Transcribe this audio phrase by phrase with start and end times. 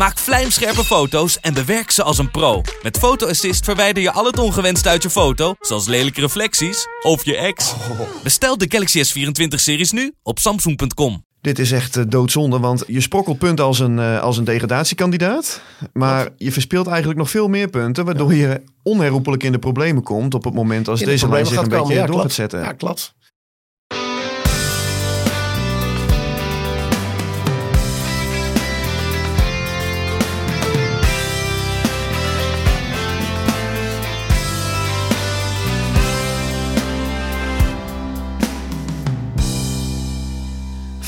[0.00, 2.62] Maak vlijmscherpe foto's en bewerk ze als een pro.
[2.82, 7.24] Met Photo Assist verwijder je al het ongewenst uit je foto, zoals lelijke reflecties of
[7.24, 7.74] je ex.
[8.22, 11.24] Bestel de Galaxy S24-series nu op samsung.com.
[11.40, 15.60] Dit is echt eh, doodzonde, want je sprokkelt punten als een, eh, als een degradatiekandidaat.
[15.92, 20.34] Maar je verspeelt eigenlijk nog veel meer punten, waardoor je onherroepelijk in de problemen komt
[20.34, 22.06] op het moment als de deze lijn zich een beetje komen.
[22.06, 22.60] Door gaat zetten.
[22.60, 23.14] Ja, klopt.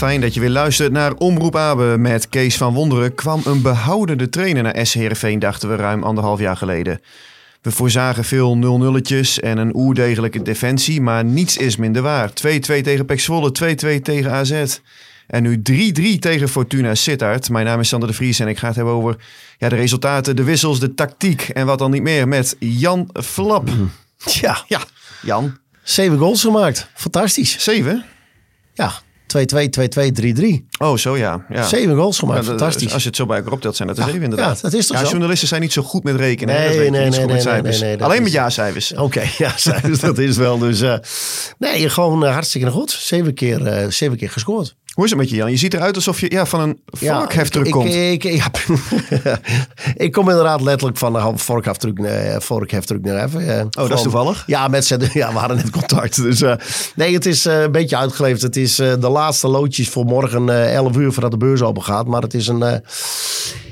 [0.02, 3.14] Fijn dat je weer luistert naar Omroep Abe met Kees van Wonderen.
[3.14, 4.94] Kwam een behoudende trainer naar S.
[4.94, 7.00] Heerenveen, dachten we ruim anderhalf jaar geleden.
[7.60, 12.30] We voorzagen veel 0-0'tjes en een oerdegelijke defensie, maar niets is minder waar.
[12.30, 12.32] 2-2
[12.64, 14.78] tegen Pek Zwolle, 2-2 tegen AZ.
[15.26, 15.62] En nu
[16.14, 17.50] 3-3 tegen Fortuna Sittard.
[17.50, 19.16] Mijn naam is Sander de Vries en ik ga het hebben over
[19.58, 23.68] ja, de resultaten, de wissels, de tactiek en wat dan niet meer met Jan Flap.
[24.24, 24.80] Ja, Ja,
[25.22, 26.88] Jan, zeven goals gemaakt.
[26.94, 27.58] Fantastisch.
[27.58, 28.04] 7?
[28.74, 28.92] Ja,
[29.36, 30.66] 2-2, 2-2, 3-3.
[30.78, 31.44] Oh, zo ja.
[31.48, 31.66] ja.
[31.66, 32.40] Zeven goals gemaakt.
[32.40, 32.92] Ja, Fantastisch.
[32.92, 34.56] Als je het zo bij elkaar optelt, zijn dat er zeven inderdaad.
[34.56, 35.10] ja, dat is toch ja, zo?
[35.10, 36.54] journalisten zijn niet zo goed met rekenen.
[36.54, 38.94] Nee, nee, nee, goed met nee, nee, nee, Alleen is- met jaarcijfers.
[38.94, 40.58] Oké, ja, cijfers, dat is wel.
[40.58, 40.94] Dus eh,
[41.58, 42.90] nee, gewoon eh, hartstikke goed.
[42.90, 44.76] Zeven keer, eh, zeven keer gescoord.
[44.92, 45.50] Hoe is het met je, Jan?
[45.50, 47.94] Je ziet eruit alsof je ja, van een vorkhefter ik, komt.
[47.94, 48.50] Ik, ik, ja,
[50.06, 51.98] ik kom inderdaad letterlijk van de vorkheftruc
[52.38, 53.58] vorkheftruc naar even.
[53.58, 54.42] eh, oh, dat is toevallig.
[54.46, 56.22] Ja, met z'n- ja, we hadden net contact.
[56.22, 56.54] Dus eh,
[56.94, 58.42] nee, het is eh, een beetje uitgeleefd.
[58.42, 62.06] Het is de laatste loodjes voor morgen eh 11 uur voordat de beurs open gaat.
[62.06, 62.80] Maar het is een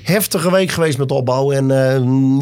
[0.03, 1.51] heftige week geweest met opbouw.
[1.51, 1.69] En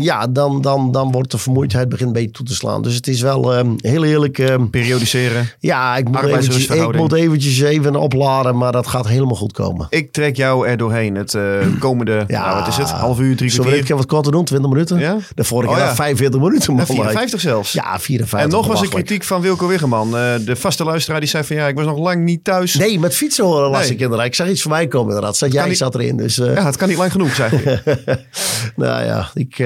[0.00, 2.82] ja, dan, dan, dan wordt de vermoeidheid begint een beetje toe te slaan.
[2.82, 4.56] Dus het is wel heel eerlijk.
[4.70, 5.50] Periodiseren.
[5.58, 8.56] ja, ik moet, eventjes, ik moet eventjes even opladen.
[8.56, 9.86] Maar dat gaat helemaal goed komen.
[9.90, 11.42] Ik trek jou er doorheen het eh,
[11.78, 12.44] komende, Ja.
[12.44, 14.44] nou, wat is het, half uur, drie Zullen we wat korter doen?
[14.44, 14.98] 20 minuten?
[14.98, 15.16] Ja?
[15.34, 15.94] De vorige Oh, keer ja.
[15.94, 16.70] 45 minuten.
[16.72, 17.72] Ja, Man, 54 zelfs.
[17.72, 18.38] Ja, 54.
[18.40, 19.06] en nog was belachelijk.
[19.06, 20.16] kritiek van Wilco Wiggeman.
[20.16, 22.74] eh, de vaste luisteraar die zei van ja, ik was nog lang niet thuis.
[22.74, 23.90] Nee, met fietsen horen las Nee.
[23.92, 24.26] ik inderdaad.
[24.26, 25.36] Ik zag iets voorbij komen inderdaad.
[25.36, 26.16] Zat jij niet- zat erin.
[26.16, 27.60] Dus eh, Ja, het kan niet lang genoeg zijn.
[28.76, 29.58] nou ja, ik...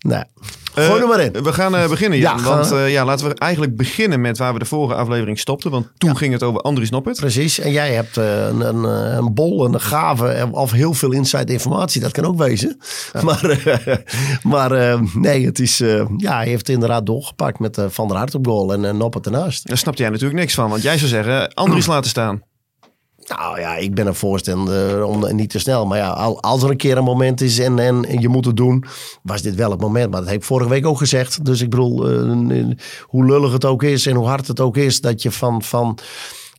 [0.00, 0.24] nou,
[0.74, 1.32] gooi er maar in.
[1.42, 2.36] We gaan eh, beginnen, Jan.
[2.38, 5.38] Ja, want gaan eh, ja, laten we eigenlijk beginnen met waar we de vorige aflevering
[5.38, 5.70] stopten.
[5.70, 7.16] Want toen ging het over Andries Noppert.
[7.20, 7.58] Precies.
[7.58, 11.12] En jij hebt eh, een, een, eh, een bol, een gave en- of heel veel
[11.12, 12.00] inside informatie.
[12.00, 12.78] Dat kan ook wezen.
[13.22, 13.96] Maar, eh,
[14.52, 15.80] maar eh, nee, het is...
[15.80, 19.26] eh, ja, hij heeft inderdaad doorgepakt met eh, Van der Hart op goal en Noppert
[19.26, 19.66] ernaast.
[19.68, 20.70] Daar snapte jij natuurlijk niks van.
[20.70, 22.42] Want jij zou zeggen, Andries laten staan.
[23.36, 25.86] Nou ja, ik ben een voorstander om niet te snel.
[25.86, 28.56] Maar ja, al- als er een keer een moment is en, en, je moet het
[28.56, 28.84] doen,
[29.22, 30.10] was dit wel het moment.
[30.10, 31.44] Maar dat heb ik vorige week ook gezegd.
[31.44, 32.66] Dus ik bedoel, eh,
[33.02, 35.98] hoe lullig het ook is en hoe hard het ook is dat je van, van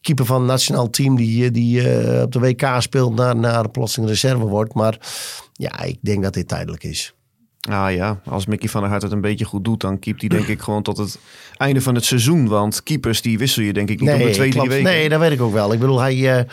[0.02, 4.10] keeper van het nationaal team die, die eh, op de WK speelt naar, naar plotseling
[4.10, 4.74] reserve wordt.
[4.74, 4.98] Maar
[5.54, 7.14] ja, ik denk dat dit tijdelijk is.
[7.70, 10.30] Ah ja, als Mickey van der Hart het een beetje goed doet, dan keept hij
[10.30, 11.20] denk ik gewoon tot het
[11.58, 12.48] einde van het seizoen.
[12.48, 14.84] Want keepers die wissel je denk ik niet om de twee, drie weken.
[14.84, 15.74] Nee, dat weet ik ook wel.
[15.74, 16.44] Ik bedoel, hij, eh,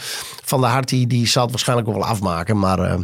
[0.44, 2.58] Van der Hart die, die zal het waarschijnlijk ook wel afmaken.
[2.58, 2.98] Maar eh,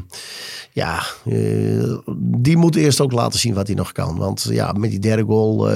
[0.73, 4.17] ja, eh, die moet eerst ook laten zien wat hij nog kan.
[4.17, 5.69] Want ja, met die derde goal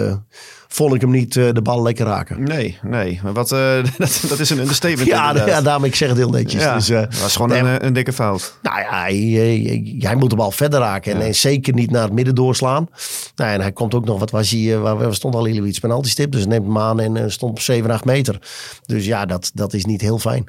[0.68, 2.42] vond ik hem niet eh, de bal lekker raken.
[2.42, 3.20] Nee, nee.
[3.22, 3.58] Maar wat, eh,
[3.98, 5.54] dat, dat is een understatement Ja, inderdaad.
[5.54, 6.62] ja, daarom ik zeg het heel netjes.
[6.62, 8.58] Ja, Dus, eh, dat was gewoon nee, een, een dikke fout.
[8.62, 11.14] Nou ja, hij, hij, hij moet de bal verder raken.
[11.14, 12.88] En, en zeker niet naar het midden doorslaan.
[13.36, 16.08] Nou, en hij komt ook nog, wat was hij, waar waar stond al iets penalty
[16.08, 16.32] stip.
[16.32, 18.38] Dus neemt hem aan en stond op 7, 8 meter.
[18.86, 20.46] Dus ja, dat, dat is niet heel fijn.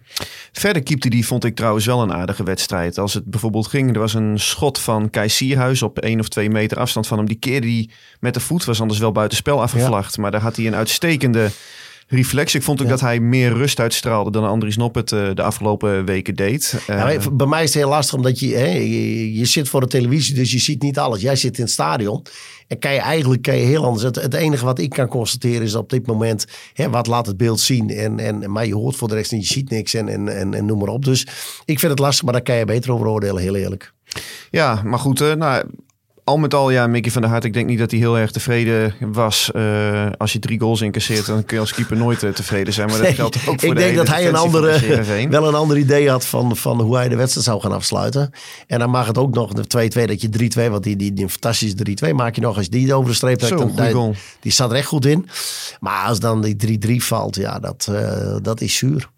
[0.51, 2.97] Verder keepte die, vond ik trouwens wel een aardige wedstrijd.
[2.97, 6.49] Als het bijvoorbeeld ging, er was een schot van Kai Sierhuis op één of twee
[6.49, 7.27] meter afstand van hem.
[7.27, 9.61] Die keerde die met de voet, was anders wel buitenspel
[10.17, 11.49] Maar daar had hij een uitstekende
[12.07, 12.55] reflex.
[12.55, 12.91] Ik vond ook Ja.
[12.91, 16.73] dat hij meer rust uitstraalde dan Andries Noppert eh, de afgelopen weken deed.
[16.87, 19.81] Eh, Ja, bij mij is het heel lastig omdat je, hè, je, je zit voor
[19.81, 21.21] de televisie, dus je ziet niet alles.
[21.21, 22.25] Jij zit in het stadion
[22.67, 24.03] en kan je eigenlijk kan je heel anders.
[24.03, 27.37] Het, het enige wat ik kan constateren is op dit moment, hè, wat laat het
[27.37, 27.89] beeld zien.
[27.89, 30.53] En, en, maar je hoort voor de rest niet, je ziet niks en, en, en,
[30.53, 31.05] en noem maar op.
[31.05, 31.21] Dus
[31.65, 33.93] ik vind het lastig, maar daar kan je beter over oordelen, heel eerlijk.
[34.51, 35.63] Ja, maar goed, eh, nou,
[36.29, 38.31] al met al, ja, Mickey van der Hart, ik denk niet dat hij heel erg
[38.31, 39.51] tevreden was.
[39.51, 42.87] Eh, als je drie goals incasseert, dan kun je als keeper nooit eh, tevreden zijn.
[42.87, 45.55] Maar dat Nee, geldt ook voor ik de denk dat hij een andere, wel een
[45.55, 48.31] ander idee had van, van hoe hij de wedstrijd zou gaan afsluiten.
[48.67, 50.29] En dan mag het ook nog de 2-2, dat je
[50.67, 51.75] 3-2, want die, die, die fantastische
[52.11, 53.53] 3-2 maak je nog als die over de streep trekt.
[53.61, 53.67] Dan-
[54.39, 55.29] die- staat er echt goed in.
[55.79, 59.09] Maar als dan die 3-3 valt, ja, dat, eh, dat is zuur.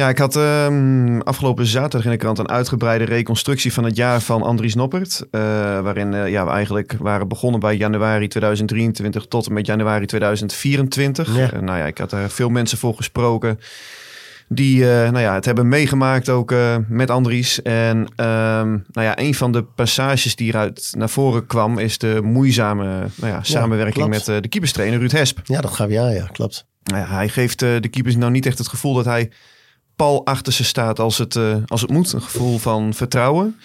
[0.00, 4.20] Ja, ik had ehm, afgelopen zaterdag in de krant een uitgebreide reconstructie van het jaar
[4.20, 5.26] van Andries Noppert.
[5.30, 5.40] eh,
[5.80, 11.36] waarin eh, ja, we eigenlijk waren begonnen bij januari 2023 tot en met januari 2024.
[11.36, 11.52] Ja.
[11.52, 13.60] Eh, nou ja, ik had daar veel mensen voor gesproken.
[14.48, 16.54] Die nou ja, het hebben meegemaakt ook
[16.88, 17.62] met Andries.
[17.62, 21.78] En ehm, nou ja, een van de passages die eruit naar voren kwam...
[21.78, 25.38] is de moeizame nou ja, samenwerking met de keeperstrainer Ruud Hesp.
[25.44, 26.66] Ja, dat gaf aan, ja, klopt.
[26.82, 29.30] Nou ja, hij geeft de keepers nou niet echt het gevoel dat hij
[30.00, 32.12] pal achter ze staat als het, eh, als het moet.
[32.12, 33.56] Een gevoel van vertrouwen.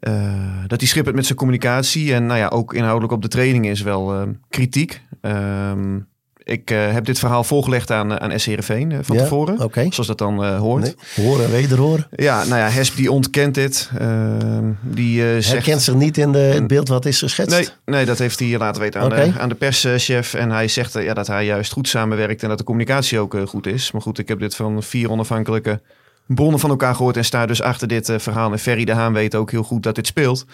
[0.00, 2.14] Eh, dat hij schippert met zijn communicatie.
[2.14, 5.02] En nou ja, ook inhoudelijk op de training is wel eh, kritiek.
[5.20, 5.98] Ehm,
[6.46, 8.44] ik eh, heb dit verhaal voorgelegd aan, eh, aan S.
[8.44, 9.70] Heerenveen eh, van Ja, tevoren.
[9.72, 10.82] Zoals dat dan eh, hoort.
[10.82, 12.06] Nee, horen, wederhoren.
[12.10, 13.90] Ja, nou ja, Hesp die ontkent dit.
[13.98, 15.48] Ehm, die zegt...
[15.48, 17.56] Herkent zich niet in de, het beeld wat is geschetst.
[17.56, 20.34] Nee, nee, dat heeft hij laten weten aan, de, aan de perschef.
[20.34, 23.66] En hij zegt ja, dat hij juist goed samenwerkt en dat de communicatie ook goed
[23.66, 23.92] is.
[23.92, 25.80] Maar goed, ik heb dit van vier onafhankelijke
[26.26, 28.52] bronnen van elkaar gehoord en sta dus achter dit verhaal.
[28.52, 30.44] En Ferry de Haan weet ook heel goed dat dit speelt.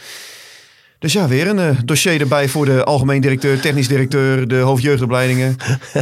[1.03, 5.57] Dus ja, weer een eh, dossier erbij voor de algemeen directeur, technisch directeur, de hoofdjeugdopleidingen.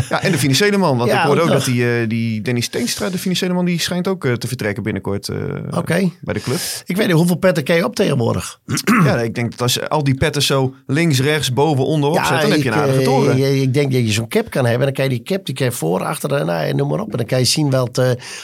[0.08, 0.96] ja, en de financiële man.
[0.98, 3.64] Want Ja, ik hoorde ook ook dat die, eh, die Dennis Teenstra, de financiële man,
[3.64, 5.28] die schijnt ook eh, te vertrekken binnenkort
[5.70, 6.10] Oké.
[6.20, 6.58] bij de club.
[6.84, 8.60] Ik weet niet hoeveel petten ken je op tegenwoordig.
[9.04, 12.40] ja, ik denk dat als je al die petten zo links, rechts, boven, onderop zet,
[12.40, 13.60] dan heb je een aardige toren.
[13.62, 14.86] ik denk dat je zo'n cap kan hebben.
[14.88, 17.00] En dan kan je die cap, die kan je voor, achter, en nou, noem maar
[17.00, 17.10] op.
[17.10, 17.88] En dan kan je zien wel,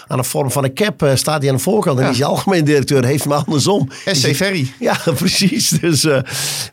[0.06, 1.99] aan de vorm van een cap staat hij aan de voorkant.
[1.99, 2.11] En Ja.
[2.11, 3.88] die is algemeen directeur, heeft hem andersom.
[4.12, 4.73] SC Ferry.
[4.81, 5.69] Ja, precies.
[5.69, 6.06] Dus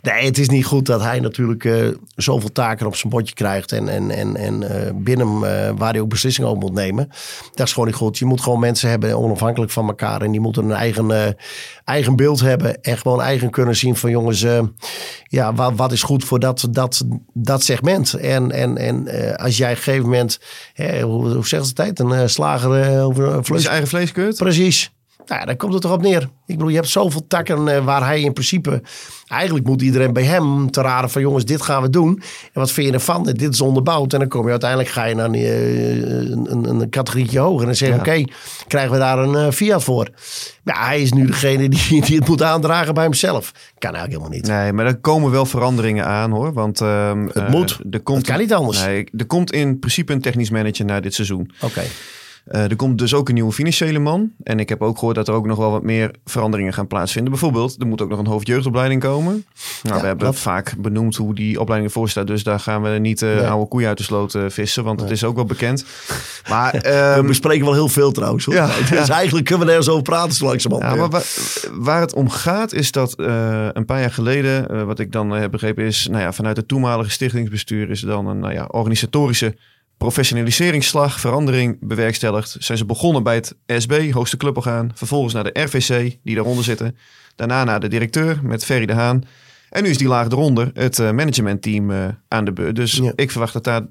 [0.01, 3.71] nee, het is niet goed dat hij natuurlijk eh, zoveel taken op zijn bordje krijgt.
[3.71, 7.09] En, en, en, en eh, binnen hem, eh, waar hij ook beslissingen over moet nemen.
[7.53, 8.17] Dat is gewoon niet goed.
[8.17, 10.21] Je moet gewoon mensen hebben onafhankelijk van elkaar.
[10.21, 11.35] En die moeten een eigen,
[11.83, 12.81] eigen beeld hebben.
[12.81, 14.45] En gewoon eigen kunnen zien van jongens,
[15.23, 17.03] ja, wat, wat is goed voor dat, dat,
[17.33, 18.13] dat segment.
[18.13, 20.39] En, en, en als jij op een gegeven moment,
[20.73, 21.99] hè, hoe, hoe zegt ze het tijd?
[21.99, 23.65] Een slager over een vlees.
[23.65, 24.37] eigen vleeskeurt.
[24.37, 24.91] Precies.
[25.25, 26.21] Nou, ja, dan komt het toch op neer.
[26.21, 28.81] Ik bedoel, je hebt zoveel takken eh, waar hij in principe...
[29.27, 31.21] Eigenlijk moet iedereen bij hem te raden van...
[31.21, 32.21] jongens, dit gaan we doen.
[32.43, 33.23] En wat vind je ervan?
[33.23, 34.13] Dit is onderbouwd.
[34.13, 35.99] En dan kom je uiteindelijk ga je naar eh,
[36.31, 37.59] een, een, een categorietje hoger.
[37.59, 37.95] En dan zeg Ja.
[37.95, 38.23] oké,
[38.67, 40.09] krijgen we daar een eh, Fiat voor?
[40.63, 43.51] Ja, hij is nu degene die, die het moet aandragen bij hemzelf.
[43.77, 44.47] Kan eigenlijk helemaal niet.
[44.47, 46.53] Nee, maar er komen wel veranderingen aan hoor.
[46.53, 47.79] Want ehm, Het eh, moet.
[47.91, 48.85] Er komt, Het kan niet anders.
[48.85, 51.51] Nee, er komt in principe een technisch manager na dit seizoen.
[51.61, 51.81] Oké.
[52.43, 54.31] Eh, er komt dus ook een nieuwe financiële man.
[54.43, 57.31] En ik heb ook gehoord dat er ook nog wel wat meer veranderingen gaan plaatsvinden.
[57.31, 59.45] Bijvoorbeeld, er moet ook nog een hoofdjeugdopleiding komen.
[59.83, 60.39] Nou, Ja, we hebben klopt.
[60.39, 62.27] vaak benoemd hoe die opleiding ervoor staat.
[62.27, 63.39] Dus daar gaan we niet Nee.
[63.47, 64.83] oude koeien uit de sloot eh, vissen.
[64.83, 65.85] Want het is ook wel bekend.
[66.49, 68.45] Maar, We ehm, bespreken wel heel veel trouwens.
[68.45, 68.55] Hoor.
[68.55, 70.93] Ja, dus eigenlijk kunnen we er eens over praten zo langzamerhand.
[70.93, 71.25] Ja, maar waar,
[71.73, 73.13] waar het om gaat is dat
[73.73, 77.09] een paar jaar geleden, wat ik dan heb begrepen, is nou ja, vanuit het toenmalige
[77.09, 79.55] stichtingsbestuur is er dan een nou ja, organisatorische
[79.97, 82.55] professionaliseringsslag, verandering bewerkstelligd.
[82.59, 86.97] Zijn ze begonnen bij het SB, hoogste cluborgaan, vervolgens naar de RVC, die daaronder zitten.
[87.35, 89.23] Daarna naar de directeur met Ferry de Haan.
[89.69, 92.75] En nu is die laag eronder het eh, managementteam eh, aan de beurt.
[92.75, 93.11] Dus Ja.
[93.15, 93.81] ik verwacht dat daar,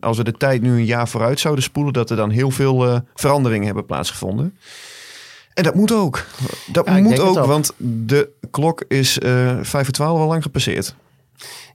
[0.00, 2.86] als we de tijd nu een jaar vooruit zouden spoelen, dat er dan heel veel
[2.88, 4.58] eh, veranderingen hebben plaatsgevonden.
[5.54, 6.24] En dat moet ook.
[6.72, 7.46] Dat Ja, moet ook, ook.
[7.46, 10.94] want de klok is eh vijf voor twaalf al lang gepasseerd.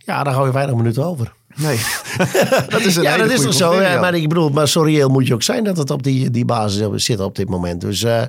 [0.06, 1.34] Ja, daar hou je weinig minuten over.
[1.56, 1.80] Nee,
[2.70, 3.82] dat is een ja, dat is toch zo.
[3.82, 6.30] Ja, maar ik bedoel, maar zo reëel moet je ook zijn dat het op die,
[6.30, 7.82] die basis zit op dit moment.
[7.82, 8.22] Dus eh,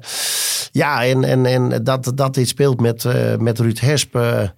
[0.73, 4.15] ja, en, en, en dat, dat dit speelt met, eh, met Ruud Hesp.
[4.17, 4.48] eh,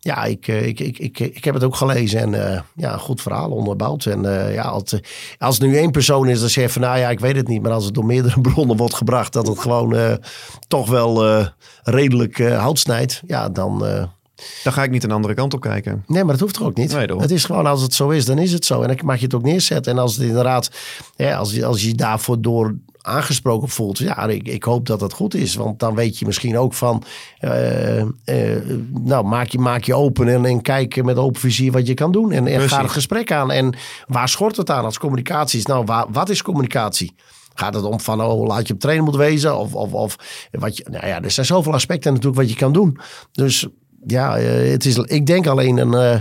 [0.00, 3.50] ja, ik, ik, ik, ik, ik heb het ook gelezen en ja, een goed verhaal
[3.50, 4.04] onderbouwd.
[4.04, 4.94] En ja, als,
[5.38, 7.62] als nu één persoon is, dan zeg je van nou ja, ik weet het niet.
[7.62, 10.18] Maar als het door meerdere bronnen wordt gebracht dat het gewoon
[10.68, 11.42] toch wel
[11.82, 13.22] redelijk hout snijdt.
[13.26, 13.84] Ja, dan...
[14.62, 16.04] Dan ga ik niet een andere kant op kijken.
[16.06, 16.92] Nee, maar dat hoeft toch ook niet?
[16.92, 18.82] Nee, het is gewoon als het zo is, dan is het zo.
[18.82, 19.92] En dan mag je het ook neerzetten.
[19.92, 20.70] En als het inderdaad,
[21.16, 25.12] ja, als, je, als je daarvoor door aangesproken voelt, ja, ik, ik hoop dat het
[25.12, 25.54] goed is.
[25.54, 27.02] Want dan weet je misschien ook van,
[27.38, 28.06] eh, eh,
[28.90, 32.12] nou, maak je, maak je open en, en kijk met open vizier wat je kan
[32.12, 32.32] doen.
[32.32, 33.50] En, ga het gesprek aan.
[33.50, 33.76] En
[34.06, 35.66] waar schort het aan als communicatie is?
[35.66, 37.14] Nou, waar, wat is communicatie?
[37.54, 39.58] Gaat het om van, oh, laat je op trainen moet wezen?
[39.58, 40.16] Of, of, of
[40.50, 42.98] wat je, nou ja, er zijn zoveel aspecten natuurlijk wat je kan doen.
[43.32, 43.68] Dus
[44.10, 46.20] ja, eh, het is, ik denk alleen een, eh,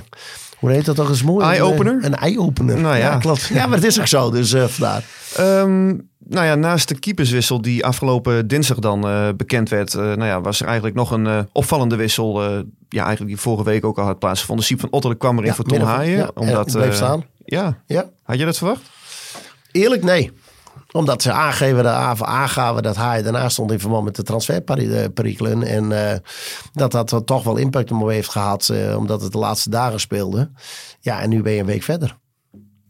[0.59, 1.45] hoe heet dat toch eens mooi?
[1.45, 1.99] Eye-opener?
[2.01, 2.79] Een, eye-opener.
[2.79, 3.17] Nou ja.
[3.17, 3.45] klopt.
[3.53, 5.03] Ja, maar het is ook zo, dus eh vandaar.
[5.35, 5.87] Ehm,
[6.29, 10.41] nou ja, naast de keeperswissel die afgelopen dinsdag dan eh, bekend werd, eh, nou ja,
[10.41, 12.43] was er eigenlijk nog een eh, opvallende wissel.
[12.43, 14.65] eh, ja, eigenlijk die vorige week ook al had plaatsgevonden.
[14.65, 16.17] Siep van Otterle kwam erin Ja, voor Tom Haaien.
[16.17, 17.23] ja, omdat, bleef eh, staan.
[17.45, 18.05] Ja, Ja.
[18.23, 18.81] had je dat verwacht?
[19.71, 20.31] Eerlijk, nee.
[20.91, 21.89] Omdat ze aangeven, de
[22.25, 25.63] aangaven dat hij daarnaast stond in verband met de transferperikelen.
[25.63, 26.17] En eh,
[26.73, 29.99] dat dat toch wel impact op hem heeft gehad, eh, omdat het de laatste dagen
[29.99, 30.51] speelde.
[30.99, 32.17] Ja, en nu ben je een week verder.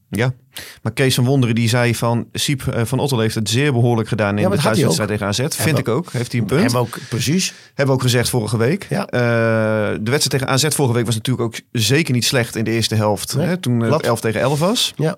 [0.10, 0.34] Ja,
[0.82, 2.28] maar Kees van Wonderen die zei van...
[2.32, 5.46] Siep eh, van Ottel heeft het zeer behoorlijk gedaan in Ja, de thuiswedstrijd tegen AZ.
[5.50, 6.12] Vind ik ook.
[6.12, 6.62] Heeft hij een punt.
[6.62, 7.54] Hebben we ook precies.
[7.68, 8.88] Hebben we ook gezegd vorige week.
[8.90, 9.06] Ja.
[9.06, 12.96] De wedstrijd tegen AZ vorige week was natuurlijk ook zeker niet slecht in de eerste
[12.96, 13.36] helft.
[13.36, 14.06] Nee, hè, toen het klopt.
[14.06, 14.94] 11 tegen 11 was.
[14.96, 15.18] Ja.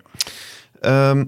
[0.80, 1.24] Ehm,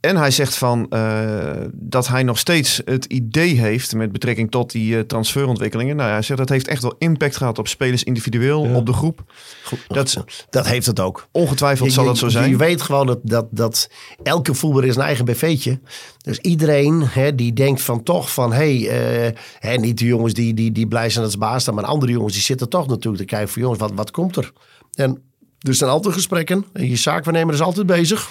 [0.00, 4.70] en hij zegt van eh, dat hij nog steeds het idee heeft met betrekking tot
[4.70, 5.96] die eh, transferontwikkelingen.
[5.96, 8.74] Nou ja, hij zegt dat heeft echt wel impact gehad op spelers individueel, Ja.
[8.74, 9.24] op de groep.
[9.64, 9.78] Goed.
[9.88, 11.28] Dat, Dat heeft het ook.
[11.32, 12.50] ongetwijfeld zal dat zo zijn.
[12.50, 13.90] Je weet gewoon dat, dat, dat
[14.22, 15.80] elke voetballer is een eigen BV'tje.
[16.22, 18.52] Dus iedereen hè, die denkt van toch van...
[18.52, 21.74] Hey, eh, hè, niet de jongens die, die, die blij zijn dat ze baas staan...
[21.74, 23.62] maar andere jongens die zitten toch natuurlijk te kijken van...
[23.62, 24.52] jongens, wat, wat komt er?
[24.94, 25.22] En
[25.60, 26.64] er zijn altijd gesprekken.
[26.72, 28.30] En je zaakwaarnemer is altijd bezig.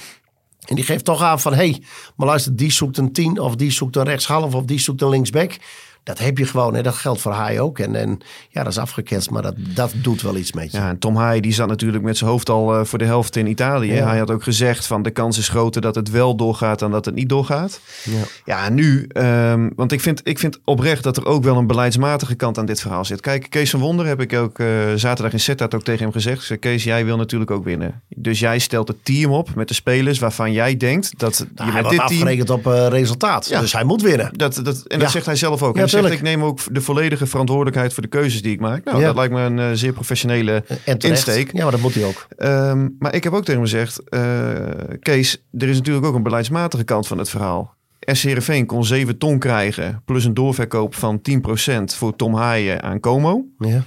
[0.69, 1.53] En die geeft toch aan van...
[1.53, 1.81] hey,
[2.15, 4.55] maar luister, die zoekt een 10 of die zoekt een rechtshalf...
[4.55, 5.57] of die zoekt een linksback...
[6.03, 6.81] Dat heb je gewoon, hè.
[6.81, 7.79] dat geldt voor hij ook.
[7.79, 10.77] En, en ja, dat is afgeketst, maar dat, dat doet wel iets met je.
[10.77, 13.35] Ja, en Tom Haaien die zat natuurlijk met zijn hoofd al eh, voor de helft
[13.35, 13.93] in Italië.
[13.93, 14.07] Ja.
[14.07, 17.05] Hij had ook gezegd van de kans is groter dat het wel doorgaat dan dat
[17.05, 17.79] het niet doorgaat.
[18.03, 18.23] Ja.
[18.45, 21.67] Ja, en nu, ehm, want ik vind, ik vind oprecht dat er ook wel een
[21.67, 23.21] beleidsmatige kant aan dit verhaal zit.
[23.21, 26.43] Kijk, Kees van Wonder heb ik ook eh, zaterdag in Sittard ook tegen hem gezegd.
[26.43, 28.01] Zei, Kees, jij wil natuurlijk ook winnen.
[28.07, 31.73] Dus jij stelt het team op met de spelers waarvan jij denkt dat Nou, je
[31.73, 32.11] hij met dit team...
[32.11, 33.47] afgerekend op eh, resultaat.
[33.47, 33.59] Ja.
[33.59, 34.29] Dus hij moet winnen.
[34.31, 35.77] Dat, dat, en dat zegt hij zelf ook.
[35.77, 38.84] Ja, zegt, ik neem ook de volledige verantwoordelijkheid voor de keuzes die ik maak.
[38.84, 39.05] Nou, Ja.
[39.05, 40.63] dat lijkt me een eh, zeer professionele
[40.98, 41.53] insteek.
[41.53, 42.27] Ja, maar dat moet hij ook.
[42.38, 44.53] Ehm, maar ik heb ook tegen hem gezegd, eh,
[45.00, 47.77] Kees, er is natuurlijk ook een beleidsmatige kant van het verhaal.
[48.00, 53.00] SC Heerenveen kon 7 ton krijgen, plus een doorverkoop van 10% voor Tom Haaien aan
[53.00, 53.46] Como.
[53.58, 53.84] Ja.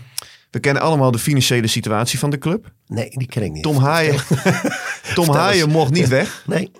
[0.50, 2.72] We kennen allemaal de financiële situatie van de club.
[2.86, 3.62] Nee, die ken ik niet.
[3.62, 4.14] Tom Haaien,
[5.14, 5.30] Tom.
[5.30, 6.42] Haaien mocht niet weg.
[6.46, 6.70] Nee.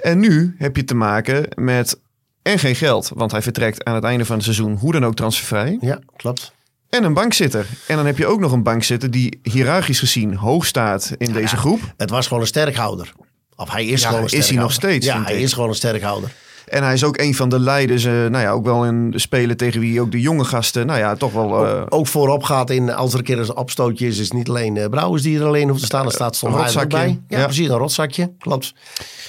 [0.00, 2.00] En nu heb je te maken met
[2.48, 5.14] en geen geld, want hij vertrekt aan het einde van het seizoen hoe dan ook
[5.14, 5.78] transfervrij.
[5.80, 6.52] Ja, klopt.
[6.88, 7.66] En een bankzitter.
[7.86, 11.56] En dan heb je ook nog een bankzitter die hiërarchisch gezien hoog staat in deze
[11.56, 11.80] groep.
[11.96, 13.12] Het was gewoon een sterkhouder.
[13.56, 14.62] Of hij is Ja, gewoon een is hij sterkhouder.
[14.62, 15.40] nog steeds, Ja, hij ik.
[15.42, 16.32] is gewoon een sterkhouder.
[16.68, 19.56] En hij is ook een van de leiders, eh, nou ja, ook wel een speler
[19.56, 21.66] tegen wie ook de jonge gasten, nou ja, toch wel...
[21.66, 24.76] eh, Ook voorop gaat in, als er een keer een opstootje is, is niet alleen
[24.76, 26.06] uh, Brouwers die er alleen hoeft te staan.
[26.06, 26.88] Er staat soms Een rotzakje.
[26.88, 27.20] bij.
[27.28, 27.44] Ja, Ja.
[27.44, 28.32] precies, een rotzakje.
[28.38, 28.74] Klopt.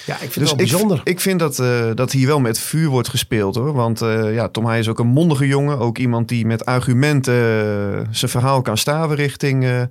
[0.06, 1.00] Ja, ik vind dus het wel ik, bijzonder.
[1.04, 3.72] ik vind dat, eh, dat hier wel met vuur wordt gespeeld hoor.
[3.72, 5.78] Want eh, ja, Tom Hij is ook een mondige jongen.
[5.78, 9.82] Ook iemand die met argumenten eh, zijn verhaal kan staven richting, eh,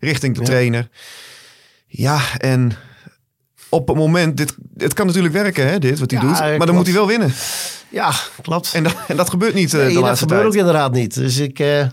[0.00, 0.46] richting de Ja.
[0.46, 0.88] trainer.
[1.86, 2.72] Ja, en
[3.76, 6.38] op het moment, dit, het kan natuurlijk werken hè, dit wat hij Ja, doet.
[6.58, 7.32] Maar dan moet hij wel winnen.
[7.88, 8.70] Ja, klopt.
[8.74, 10.52] En dat, en dat gebeurt niet eh, Nee, de dat laatste gebeurt tijd.
[10.54, 11.14] ook inderdaad niet.
[11.14, 11.58] Dus ik...
[11.58, 11.86] eh,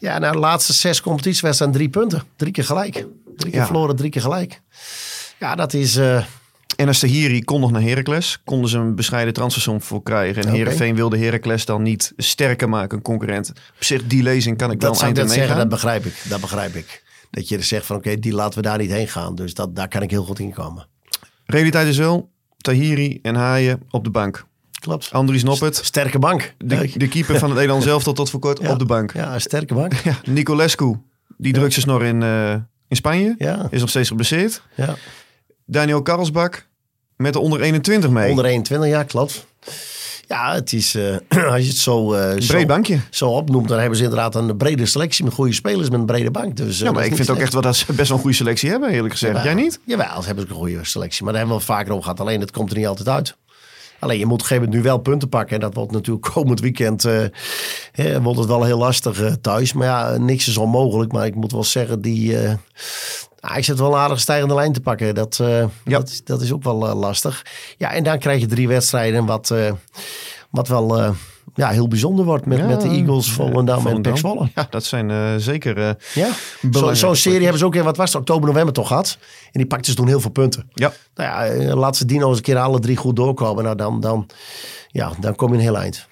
[0.00, 2.22] ja, na de laatste zes competitiewedstrijden drie punten.
[2.36, 2.92] Drie keer gelijk.
[3.36, 3.66] Drie keer Ja.
[3.66, 4.60] verloren, drie keer gelijk.
[5.38, 5.96] Ja, dat is...
[5.96, 6.24] eh,
[6.76, 10.42] En als de Hiri kon nog naar Heracles, konden ze een bescheiden transfersom voor krijgen.
[10.42, 10.56] En Oké.
[10.56, 13.48] Heerenveen wilde Heracles dan niet sterker maken, een concurrent.
[13.48, 15.56] Op zich, die lezing kan ik wel dat in zeggen, meegaan.
[15.56, 16.14] dat begrijp ik.
[16.28, 17.02] Dat begrijp ik.
[17.36, 19.34] Dat je zegt van oké, die laten we daar niet heen gaan.
[19.34, 20.86] Dus dat, daar kan ik heel goed in komen.
[21.44, 24.46] Realiteit is wel, Tahiri en Haaien op de bank.
[24.80, 25.12] Klopt.
[25.12, 26.54] Andries Noppert, Sterke bank.
[26.58, 28.70] de, de keeper van het Nederlands zelf tot, tot voor kort, Ja.
[28.70, 29.12] op de bank.
[29.12, 29.92] Ja, een sterke bank.
[30.04, 30.96] Ja, Nicolescu,
[31.36, 32.52] die drukt zijn snor in, eh,
[32.88, 33.34] in Spanje.
[33.38, 34.62] Ja, Is nog steeds geblesseerd.
[34.74, 34.94] ja.
[35.64, 36.68] Daniel Karlsbak
[37.16, 38.30] met de onder 21 mee.
[38.30, 39.46] Onder 21 jaar, klopt.
[40.28, 41.16] Ja, het is, eh,
[41.52, 42.98] als je het zo, eh, Breed zo, bankje.
[43.10, 46.30] zo opnoemt, dan hebben ze inderdaad een brede selectie met goede spelers met een brede
[46.30, 46.56] bank.
[46.56, 48.36] Dus, eh, Ja, maar ik vind ook echt wel dat ze best wel een goede
[48.36, 49.36] selectie hebben, eerlijk gezegd.
[49.36, 49.52] Jawel.
[49.52, 49.80] Jij niet?
[49.84, 51.24] Jawel, ze hebben ook een goede selectie.
[51.24, 52.20] Maar daar hebben we het vaker over gehad.
[52.20, 53.36] Alleen, het komt er niet altijd uit.
[53.98, 55.54] Alleen, je moet op een gegeven moment nu wel punten pakken.
[55.54, 57.02] En dat wordt natuurlijk komend weekend
[57.92, 59.72] hè, wordt het wel heel lastig thuis.
[59.72, 61.12] Maar ja, niks is onmogelijk.
[61.12, 62.36] Maar ik moet wel zeggen, die...
[63.50, 65.14] ah, ik zit wel een aardig stijgende lijn te pakken.
[65.14, 65.68] Dat, eh, Ja.
[65.84, 67.44] dat, is- dat is ook wel eh, lastig.
[67.78, 69.72] Ja, en dan krijg je drie wedstrijden wat, eh,
[70.50, 71.14] wat wel
[71.54, 72.46] ja, heel bijzonder wordt.
[72.46, 74.02] Met, Ja, met de Eagles, Volendam en.
[74.02, 74.48] Pek Zwolle.
[74.54, 75.96] Ja, dat zijn zeker...
[76.14, 76.28] Ja,
[76.72, 79.18] Zo- zo'n serie hebben ze ook in, wat was het, oktober, november toch gehad.
[79.44, 80.68] En die pakten ze toen heel veel punten.
[80.74, 83.64] ja, Nou ja, laat ze die eens een keer alle drie goed doorkomen.
[83.64, 84.26] Nou, dan, dan,
[84.88, 86.06] ja, dan kom je een heel eind.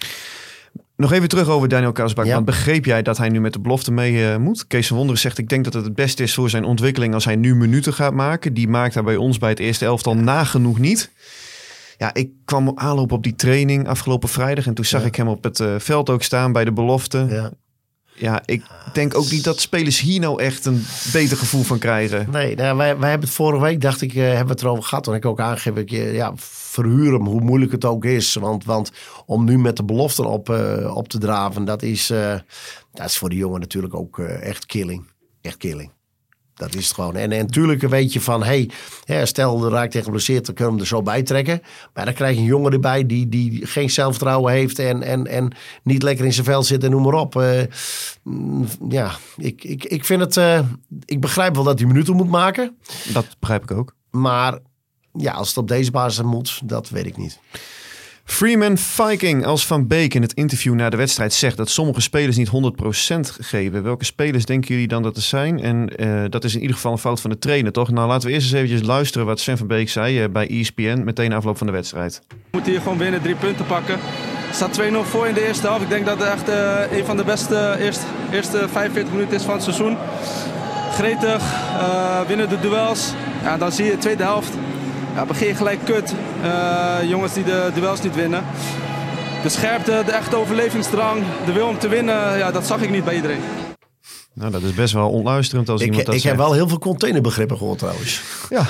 [0.97, 2.27] Nog even terug over Daniel Karlsbak.
[2.27, 2.35] Ja.
[2.35, 4.67] Want begreep jij dat hij nu met de belofte mee eh, moet?
[4.67, 7.25] Kees van Wonderen zegt, ik denk dat het het beste is voor zijn ontwikkeling als
[7.25, 8.55] hij nu minuten gaat maken.
[8.55, 11.11] Die maakt hij bij ons bij het eerste elftal nagenoeg niet.
[11.99, 15.07] Ja, ik kwam aanloop op die training afgelopen vrijdag en toen zag Ja.
[15.07, 17.27] ik hem op het eh, veld ook staan bij de belofte.
[17.29, 17.51] Ja.
[18.15, 18.43] Ja.
[18.45, 22.31] ik denk ook niet dat spelers hier nou echt een beter gevoel van krijgen.
[22.31, 24.85] Nee, nou, wij, wij hebben het vorige week, dacht ik, eh, hebben we het erover
[24.85, 25.05] gehad.
[25.05, 28.35] Toen ik ook aangeef, ik, eh, ja, verhuur hem, hoe moeilijk het ook is.
[28.35, 28.93] Want, want
[29.27, 32.07] om nu met de beloften op, eh, op te draven, dat is,
[32.93, 35.07] dat is voor die jongen natuurlijk ook echt killing.
[35.41, 35.94] Echt killing.
[36.55, 37.17] Dat is het gewoon.
[37.17, 38.71] En, en natuurlijk weet je van, hey,
[39.05, 41.63] hè, stel er raakt tegen geblesseerd, dan kunnen we hem er zo bij trekken.
[41.95, 45.53] Maar dan krijg je een jongen erbij die, die geen zelfvertrouwen heeft en, en, en
[45.83, 47.37] niet lekker in zijn vel zit en noem maar op.
[47.37, 47.63] Eh,
[48.23, 50.61] mm, ja, ik, ik, ik vind het, eh,
[51.05, 52.77] ik begrijp wel dat hij minuten moet maken.
[53.13, 53.95] Dat begrijp ik ook.
[54.11, 54.59] Maar
[55.13, 57.39] ja, als het op deze basis moet, dat weet ik niet.
[58.25, 62.37] Freeman Viking als Van Beek in het interview na de wedstrijd zegt dat sommige spelers
[62.37, 62.51] niet 100%
[63.41, 63.83] geven.
[63.83, 65.61] Welke spelers denken jullie dan dat er zijn?
[65.61, 67.91] En eh, dat is in ieder geval een fout van de trainer, toch?
[67.91, 71.03] Nou, laten we eerst eens eventjes luisteren wat Sven van Beek zei eh, bij ESPN
[71.05, 72.23] meteen na afloop van de wedstrijd.
[72.29, 73.95] We moeten hier gewoon winnen, drie punten pakken.
[74.49, 75.83] Er staat 2-0 voor in de eerste helft.
[75.83, 79.43] Ik denk dat het echt eh, een van de beste eerste, eerste 45 minuten is
[79.43, 79.97] van het seizoen.
[80.91, 81.43] Gretig,
[82.27, 83.13] winnen de duels.
[83.43, 84.53] Ja, dan zie je de tweede helft.
[85.15, 86.15] Ja, begin gelijk kut.
[86.43, 88.45] Eh, jongens die de duels niet winnen.
[89.43, 93.05] De scherpte, de echte overlevingsdrang, de wil om te winnen, ja, dat zag ik niet
[93.05, 93.41] bij iedereen.
[94.33, 96.79] Nou, dat is best wel onluisterend als Ik, iemand dat ik heb wel heel veel
[96.79, 98.21] containerbegrippen gehoord trouwens.
[98.51, 98.67] Ja,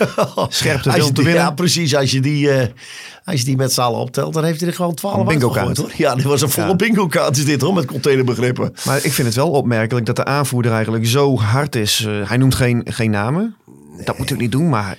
[0.48, 1.42] Scherpte, Als wil je om te die- winnen.
[1.42, 1.96] Ja, precies.
[1.96, 2.68] Als je die, eh,
[3.24, 5.48] als je die met z'n allen optelt, dan heeft hij er gewoon 12 Een bingo
[5.50, 5.76] kaart.
[5.76, 5.90] hoor.
[5.96, 6.76] Ja, dit was een volle Ja.
[6.76, 8.74] bingo kaart is dit hoor, met containerbegrippen.
[8.84, 12.04] maar ik vind het wel opmerkelijk dat de aanvoerder eigenlijk zo hard is.
[12.08, 13.56] Eh, hij noemt geen, geen namen.
[14.04, 14.96] Dat moet hij niet doen, maar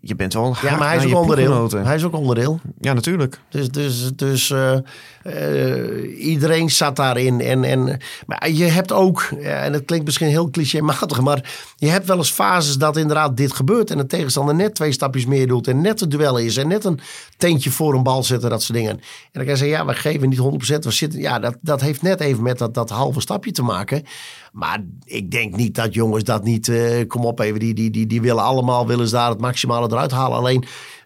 [0.00, 1.70] je bent wel Ja, maar hij is ook onderdeel.
[1.70, 2.60] Hij is ook onderdeel.
[2.80, 3.40] Ja, natuurlijk.
[3.48, 4.78] Dus, dus, dus eh,
[5.22, 7.40] eh, iedereen zat daarin.
[7.40, 11.88] En, en, maar je hebt ook, ja, en het klinkt misschien heel clichématig, maar je
[11.88, 13.90] hebt wel eens fases dat inderdaad dit gebeurt.
[13.90, 15.68] En de tegenstander net twee stapjes meer doet.
[15.68, 16.56] En net het duel is.
[16.56, 17.00] En net een
[17.36, 18.92] teentje voor een bal zetten, dat soort dingen.
[18.92, 19.00] En
[19.32, 20.78] dan kan je zeggen, ja, we geven niet 100%.
[20.78, 24.04] We zitten, ja, dat, dat heeft net even met dat, dat halve stapje te maken.
[24.52, 28.06] Maar ik denk niet dat jongens dat niet, eh, kom op even, die, die, die,
[28.06, 30.38] die willen allemaal, willen ze daar het maximale eruit halen.
[30.38, 30.64] Alleen,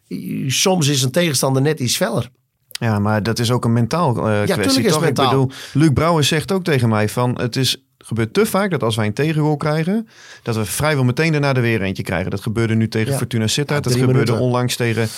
[0.08, 0.18] eh,
[0.50, 2.30] soms is een tegenstander net iets feller.
[2.68, 4.46] Ja, maar dat is ook een mentaal kwestie.
[4.46, 5.25] tuurlijk is het toch?
[5.25, 8.82] Ik bedoel, Luc Brouwer zegt ook tegen mij van het is gebeurt te vaak dat
[8.82, 10.08] als wij een tegengoal krijgen,
[10.42, 12.30] dat we vrijwel meteen daarna er weer eentje krijgen.
[12.30, 13.18] Dat gebeurde nu tegen Ja.
[13.18, 13.84] Fortuna Sittard.
[13.84, 14.46] Ja, dat gebeurde minuten.
[14.46, 15.08] onlangs tegen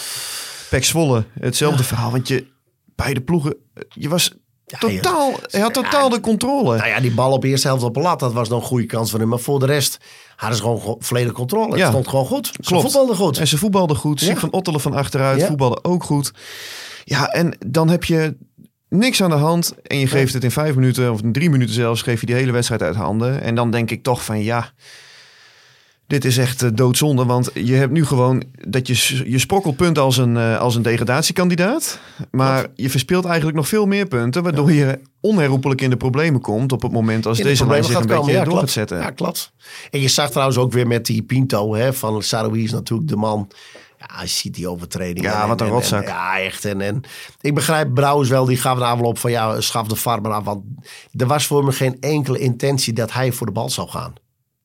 [0.70, 1.24] Pek Zwolle.
[1.40, 2.46] Hetzelfde verhaal, want je
[2.94, 3.56] beide ploegen,
[3.88, 4.34] je was
[4.66, 6.76] Ja, totaal, je had totaal de controle.
[6.76, 8.66] Nou ja, die bal op de eerste helft op de lat, dat was nog een
[8.66, 9.28] goede kans voor hem.
[9.28, 9.98] Maar voor de rest
[10.36, 11.68] hadden ze gewoon volledig controle.
[11.70, 11.88] Het Ja.
[11.88, 12.46] stond gewoon goed.
[12.46, 12.82] Ze Klopt.
[12.82, 13.38] voetbalden goed.
[13.38, 14.20] En ze voetbalden goed.
[14.20, 16.32] Siep van Ottelen van achteruit voetbalde ook goed.
[17.04, 18.36] Ja, en dan heb je
[18.88, 19.74] niks aan de hand.
[19.82, 22.34] En je geeft het in vijf minuten of in drie minuten zelfs, geef je die
[22.34, 23.40] hele wedstrijd uit handen.
[23.42, 24.70] En dan denk ik toch van ja,
[26.06, 27.24] dit is echt eh, doodzonde.
[27.24, 30.82] Want je hebt nu gewoon dat je, je sprokkelt punten als een, eh, als een
[30.82, 31.98] degradatiekandidaat.
[32.30, 34.42] Maar je verspeelt eigenlijk nog veel meer punten.
[34.42, 38.00] Waardoor je onherroepelijk in de problemen komt op het moment als de deze lijn zich
[38.00, 38.98] een beetje Ja, door gaat zetten.
[38.98, 39.52] Ja, klopt.
[39.90, 43.16] En je zag trouwens ook weer met die Pinto hè, van Saroui is natuurlijk de
[43.16, 43.48] man.
[43.98, 45.24] Ja, je ziet die overtreding.
[45.24, 46.06] Ja, wat een rotzak.
[46.06, 46.64] ja, echt.
[46.64, 47.02] En, en
[47.40, 50.44] ik begrijp Brouwers wel, die gaf een aanloop van ja, schaf de farmer af.
[50.44, 50.64] Want
[51.16, 54.12] er was voor me geen enkele intentie dat hij voor de bal zou gaan.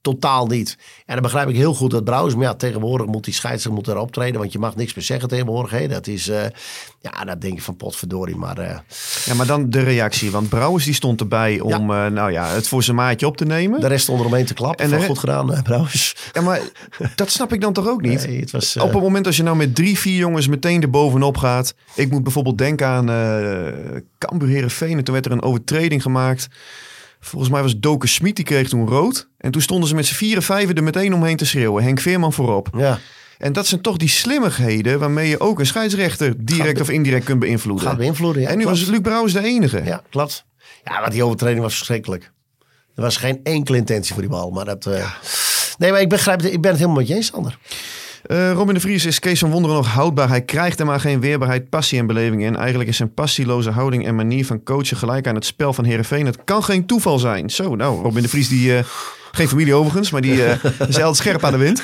[0.02, 0.78] Totaal niet.
[1.06, 3.88] En dan begrijp ik heel goed dat Brouwers, maar ja, tegenwoordig moet die scheidsrechter moet
[3.88, 5.72] erop treden, want je mag niks meer zeggen tegenwoordig.
[5.72, 5.88] Hè.
[5.88, 6.42] Dat is, eh,
[7.02, 8.78] ja, dat denk je van potverdorie, maar eh,
[9.26, 10.32] Ja, maar dan de reactie.
[10.32, 13.46] Want Brouwers die stond erbij om eh, nou ja, het voor zijn maatje op te
[13.46, 13.80] nemen.
[13.80, 14.86] de rest onder hem heen te klappen.
[14.86, 16.16] En re- goed gedaan, Brouwers.
[16.34, 16.62] Ja, maar
[17.16, 18.08] dat snap ik dan toch ook niet?
[18.28, 20.90] Nee, het was, Op het moment als je nou met drie, vier jongens meteen er
[20.90, 21.74] bovenop gaat.
[21.96, 23.06] Ik moet bijvoorbeeld denken aan
[24.18, 24.98] Cambuur Heerenveen.
[24.98, 26.48] En toen werd er een overtreding gemaakt.
[27.20, 29.30] Volgens mij was Doke Smit, die kreeg toen rood.
[29.38, 31.84] En toen stonden ze met z'n vieren, vijven er meteen omheen te schreeuwen.
[31.84, 32.70] Henk Veerman voorop.
[32.78, 33.00] Ja,
[33.38, 37.40] En dat zijn toch die slimmigheden waarmee je ook een scheidsrechter direct of indirect kunt
[37.40, 37.88] beïnvloeden.
[37.88, 38.42] gaat beïnvloeden.
[38.42, 38.80] Ja, en nu klopt.
[38.80, 39.84] was Luc Brouwers de enige.
[39.84, 40.46] Ja, klopt.
[40.84, 42.32] Ja, want die overtreding was verschrikkelijk.
[42.96, 44.50] Er was geen enkele intentie voor die bal.
[44.52, 45.12] Maar dat, eh,
[45.78, 47.58] Nee, maar ik, begrijp het, ik ben het helemaal met je eens, Sander.
[48.30, 50.30] Eh, Robin de Vries is Kees van Wonderen nog houdbaar.
[50.30, 52.56] Hij krijgt er maar geen weerbaarheid, passie en beleving in.
[52.56, 56.26] Eigenlijk is zijn passieloze houding en manier van coachen gelijk aan het spel van Herenveen.
[56.26, 57.50] Het kan geen toeval zijn.
[57.50, 58.84] Zo, nou, Robin de Vries, die, eh,
[59.32, 61.82] geen familie overigens, maar die eh is altijd scherp aan de wind.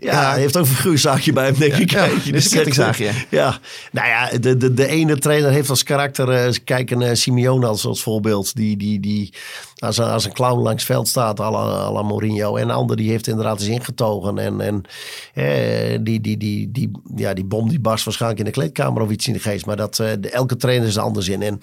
[0.00, 1.90] Ja, hij heeft ook een figuurzaakje bij hem, denk ik.
[1.90, 3.10] Ja, kettingzaagje.
[3.28, 3.58] Ja,
[3.92, 7.66] nou ja, de, de, de ene trainer heeft als karakter, eh, kijk een eh, Simeone
[7.66, 9.32] als, als voorbeeld, die, die, die
[9.78, 12.56] als, een, als een clown langs het veld staat, à la, à la Mourinho.
[12.56, 14.38] En de ander die heeft inderdaad eens ingetogen.
[14.38, 14.82] En, en
[15.34, 19.10] eh, die, die, die, die, ja, die bom die barst waarschijnlijk in de kleedkamer of
[19.10, 19.66] iets in de geest.
[19.66, 19.98] Maar dat,
[20.30, 21.42] elke trainer is er anders in.
[21.42, 21.58] En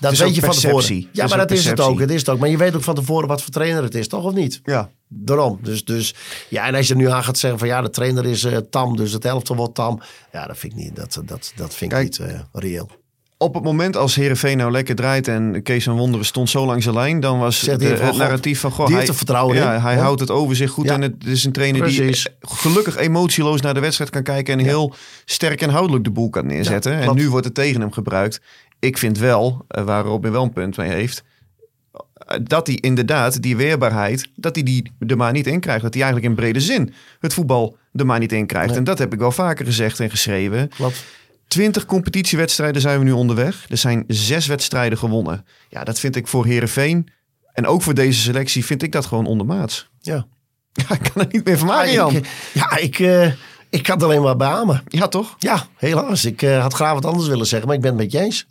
[0.00, 0.78] dat weet je van perceptie.
[0.78, 1.06] tevoren.
[1.06, 2.00] Het Ja, maar dat is het ook.
[2.00, 2.38] Het is het ook.
[2.38, 4.60] Maar je weet ook van tevoren wat voor trainer het is, toch of niet?
[4.64, 4.90] Ja.
[5.08, 5.58] Daarom.
[5.62, 6.14] Dus, dus
[6.48, 8.96] ja, en als je nu aan gaat zeggen van ja, de trainer is eh, tam,
[8.96, 10.00] dus het elftal wordt tam.
[10.32, 12.90] Ja, dat vind ik niet, dat, dat, dat vind ik niet eh, reëel.
[13.42, 16.84] Op het moment als Herenveen nou lekker draait en Kees van Wonderen stond zo langs
[16.84, 19.56] de lijn, dan was de, van, het God, narratief van goh, die hij, er vertrouwen
[19.56, 19.80] ja, in.
[19.80, 20.94] hij houdt het over zich goed Ja.
[20.94, 22.22] en het is een trainer Precies.
[22.22, 26.30] die gelukkig emotieloos naar de wedstrijd kan kijken en heel sterk en houdelijk de boel
[26.30, 27.00] kan neerzetten.
[27.00, 28.40] En nu wordt het tegen hem gebruikt.
[28.80, 31.22] Ik vind wel, eh, waar Robin wel een punt mee heeft,
[31.92, 35.82] eh, dat hij inderdaad die weerbaarheid, dat hij die er maar niet in krijgt.
[35.82, 38.68] Dat hij eigenlijk in brede zin het voetbal er maar niet in krijgt.
[38.68, 38.78] Nee.
[38.78, 40.68] En dat heb ik wel vaker gezegd en geschreven.
[40.68, 41.04] Klopt.
[41.48, 43.66] 20 competitiewedstrijden zijn we nu onderweg.
[43.68, 45.44] Er zijn zes wedstrijden gewonnen.
[45.68, 47.08] Ja, dat vind ik voor Herenveen
[47.52, 49.90] en ook voor deze selectie vind ik dat gewoon ondermaats.
[50.00, 50.26] Ja.
[50.72, 52.16] Ja, ik kan er niet meer van maken, Ja, Jan.
[52.16, 53.26] ik, ja, ik, eh,
[53.70, 54.82] ik kan het alleen maar beamen.
[54.86, 55.34] Ja, toch?
[55.38, 56.24] Ja, helaas.
[56.24, 58.48] Ik eh, had graag wat anders willen zeggen, maar ik ben het met je eens.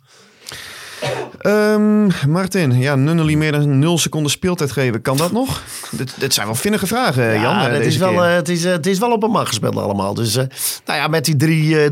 [1.38, 5.02] Ehm, Martin, ja, Nunnely meer dan 0 seconden speeltijd geven.
[5.02, 5.62] Kan dat nog?
[5.90, 7.40] dit, dit zijn wel vinnige vragen, Jan.
[7.40, 9.30] Ja, eh, het, deze is wel, eh, het, is, eh, het is wel op een
[9.30, 10.14] mag gespeeld allemaal.
[10.14, 10.44] Dus eh,
[10.84, 11.90] nou ja, met die drie, eh,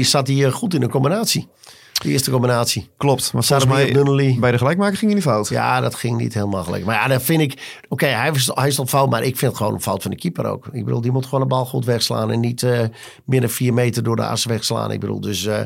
[0.00, 1.48] 3-2 zat hij eh, goed in de combinatie.
[2.02, 2.88] De eerste combinatie.
[2.96, 3.92] Klopt, maar volgens mij
[4.40, 5.48] bij de gelijkmaker ging hij niet fout.
[5.48, 6.84] Ja, dat ging niet helemaal gelijk.
[6.84, 7.80] Maar ja, dat vind ik...
[7.88, 10.16] Oké, hij, is- hij stond fout, maar ik vind het gewoon een fout van de
[10.16, 10.66] keeper ook.
[10.72, 12.80] Ik bedoel, die moet gewoon de bal goed wegslaan en niet eh
[13.24, 14.90] meer dan vier meter door de as wegslaan.
[14.90, 15.60] Ik bedoel, dus eh,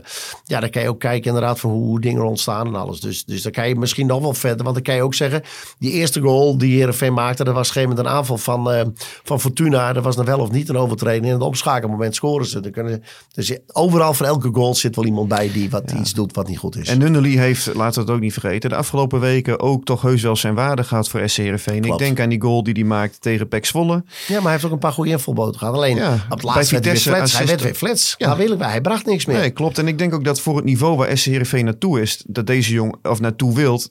[0.44, 3.00] ja, dan kan je ook kijken inderdaad van hoe, hoe dingen ontstaan en alles.
[3.00, 5.42] Dus, dus dan kan je misschien nog wel verder, want dan kan je ook zeggen,
[5.78, 8.80] die eerste goal die Heerenveen maakte, dat was op een aanval van, eh,
[9.22, 9.92] van Fortuna.
[9.92, 11.26] Dat was dan wel of niet een overtreding.
[11.26, 12.60] In het omschakelmoment scoren ze.
[12.60, 16.20] Dan kunnen, dus overal voor elke goal zit wel iemand bij die wat iets doet
[16.30, 16.88] wat niet goed is.
[16.88, 20.22] En Nunnely heeft, laten we het ook niet vergeten, de afgelopen weken ook toch heus
[20.22, 21.84] wel zijn waarde gehad voor SC Heerenveen.
[21.84, 24.04] Ik denk aan die goal die hij maakte tegen Pek Zwolle.
[24.26, 25.74] Ja, maar hij heeft ook een paar goede invalboten gehad.
[25.74, 26.84] Alleen Ja, op het bij laatst werd
[27.32, 28.14] hij werd weer flats.
[28.18, 28.36] Ja.
[28.36, 28.70] Wil ik bij.
[28.70, 29.38] Hij bracht niks meer.
[29.38, 29.78] Nee, klopt.
[29.78, 32.72] En ik denk ook dat voor het niveau waar SC Heerenveen naartoe is, dat deze
[32.72, 33.88] jongen, of naartoe wilt,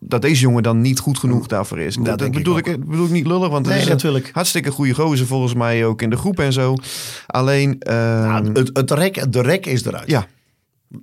[0.00, 1.96] dat deze jongen dan niet goed genoeg daarvoor is.
[2.00, 4.30] Dat, denk bedoel, ik, bedoel ik niet lullig, want het Nee, is een natuurlijk.
[4.32, 6.74] hartstikke goede gozer volgens mij ook in de groep en zo.
[7.26, 10.10] Alleen, Ja, het, het rek, de rek is eruit.
[10.10, 10.26] ja,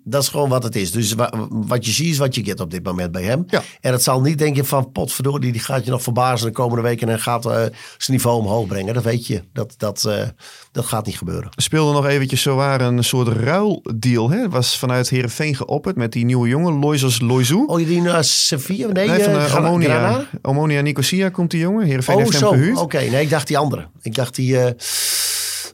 [0.03, 0.91] Dat is gewoon wat het is.
[0.91, 3.43] Dus wa- wat je ziet is wat je get op dit moment bij hem.
[3.47, 3.61] Ja.
[3.81, 7.09] En het zal niet denken van potverdorie, die gaat je nog verbazen de komende weken
[7.09, 7.71] en gaat eh, zijn
[8.07, 8.93] niveau omhoog brengen.
[8.93, 9.41] Dat weet je.
[9.53, 10.27] Dat, dat, eh,
[10.71, 11.49] dat gaat niet gebeuren.
[11.55, 14.29] speelde nog eventjes zo waar een soort ruildeal.
[14.29, 14.49] Hè?
[14.49, 17.65] Was vanuit Heerenveen geopperd met die nieuwe jongen, Loisos Loizou.
[17.67, 18.87] Oh, je die naar Sevilla?
[18.91, 20.25] Nee, Nee, van eh, eh, Gra- Omonia.
[20.41, 21.85] Omonia Nicosia komt die jongen.
[21.85, 22.49] Heerenveen Oh, heeft hem zo.
[22.49, 22.77] gehuurd.
[22.77, 23.87] Oké, nee, ik dacht die andere.
[24.01, 24.57] Ik dacht die...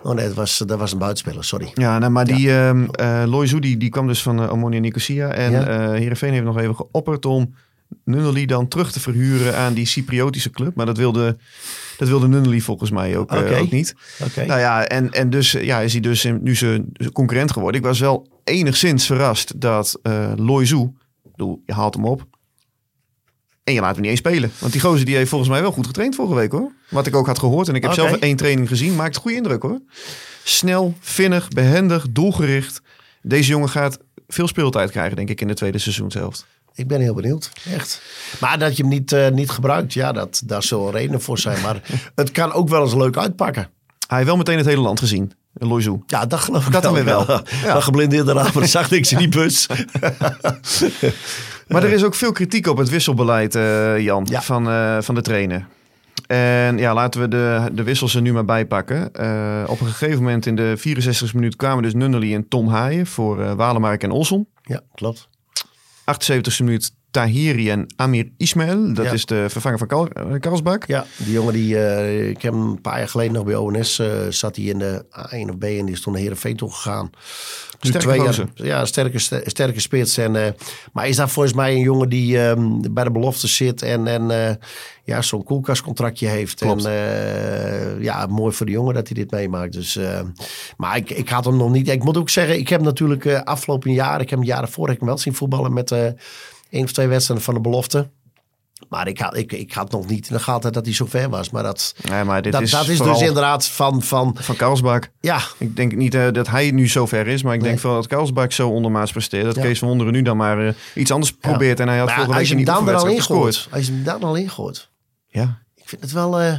[0.03, 1.71] eh, Oh nee, dat was, dat was een buitenspeler, sorry.
[1.73, 5.27] Ja, nou, maar die ehm eh, die, die kwam dus van eh, Omonia Nicosia.
[5.31, 5.67] En Ja.
[5.67, 7.53] eh Heerenveen heeft nog even geopperd om
[8.03, 10.75] Nunnely dan terug te verhuren aan die Cypriotische club.
[10.75, 11.37] Maar dat wilde,
[11.97, 13.57] dat wilde Nunnely volgens mij ook, eh, Oké.
[13.57, 13.95] ook niet.
[14.23, 14.45] Oké.
[14.45, 17.81] Nou ja, en, en dus eh, ja, is hij dus nu zijn concurrent geworden.
[17.81, 22.25] Ik was wel enigszins verrast dat eh ik bedoel, je haalt hem op.
[23.69, 24.51] En je laat hem niet eens spelen.
[24.59, 26.71] Want die gozer die heeft volgens mij wel goed getraind vorige week hoor.
[26.89, 27.67] Wat ik ook had gehoord.
[27.67, 28.95] En ik heb zelf één training gezien.
[28.95, 29.81] Maakt goede indruk hoor.
[30.43, 32.81] Snel, vinnig, behendig, doelgericht.
[33.21, 36.45] Deze jongen gaat veel speeltijd krijgen denk ik in de tweede seizoenshelft.
[36.73, 38.01] Ik ben heel benieuwd, echt.
[38.39, 41.61] Maar dat je hem niet, eh, niet gebruikt, ja, dat, daar zullen redenen voor zijn.
[41.61, 41.81] Maar
[42.15, 43.69] het kan ook wel eens leuk uitpakken.
[44.07, 45.31] Hij heeft wel meteen het hele land gezien.
[45.53, 46.01] Loizou.
[46.07, 47.31] Ja, dat geloof ik Dat dan weer wel.
[47.31, 47.43] Ja.
[47.63, 47.79] Ja.
[47.79, 49.67] Geblindeerde raam, zag niks in die bus.
[51.69, 54.41] Maar er is ook veel kritiek op het wisselbeleid, eh, Jan, Ja.
[54.41, 55.67] van, eh, van de trainer.
[56.27, 59.13] En ja, laten we de, de wissels er nu maar bij pakken.
[59.13, 63.07] Eh, op een gegeven moment in de 64e minuut kwamen dus Nunnely en Tom Haaien
[63.07, 64.47] voor Walemark en Olson.
[64.63, 65.29] Ja, klopt.
[66.05, 68.93] 78e minuut Tahiri en Amir Ismail.
[68.93, 69.11] Dat Ja.
[69.11, 70.85] is de vervanger van Kal eh, Karlsbak.
[70.87, 73.99] Ja, die jongen die, eh, ik heb hem een paar jaar geleden nog bij ONS,
[73.99, 76.71] eh, zat hij in de A1 of B en die is toen naar Heerenveen toe
[76.71, 77.09] gegaan.
[77.81, 80.17] Nu Sterke twee jaar, ja, sterke, ster- sterke spits.
[80.17, 80.51] En, eh,
[80.93, 84.57] maar is daar volgens mij een jongen die ehm, bij de belofte zit en, en
[85.03, 86.59] ja, zo'n koelkastcontractje heeft.
[86.59, 86.85] Klopt.
[86.85, 89.73] En ja, mooi voor de jongen dat hij dit meemaakt.
[89.73, 89.99] Dus,
[90.77, 91.89] maar ik, ik had hem nog niet.
[91.89, 94.93] Ik moet ook zeggen, ik heb natuurlijk afgelopen jaar, ik heb hem jaren voor, heb
[94.93, 95.91] ik hem wel zien voetballen met
[96.69, 98.09] één of twee wedstrijden van de belofte.
[98.89, 101.29] Maar ik had, ik, ik had nog niet in de gaten dat hij zo ver
[101.29, 101.49] was.
[101.49, 105.09] Maar dat, Nee, maar dit dat, is, dat is dus inderdaad van, van van Karlsbak.
[105.19, 107.93] ja, Ik denk niet eh, dat hij nu zo ver is, maar ik denk wel
[107.93, 109.45] dat Karlsbak zo ondermaats presteert.
[109.45, 109.61] Dat Ja.
[109.61, 111.79] Kees van Wonderen nu dan maar eh, iets anders probeert.
[111.79, 113.67] En hij had vorige als week je hem in die dan er al ingooit.
[113.71, 114.89] Als je hem dan al ingooit.
[115.27, 116.39] Ja, Ik vind het wel...
[116.39, 116.53] eh,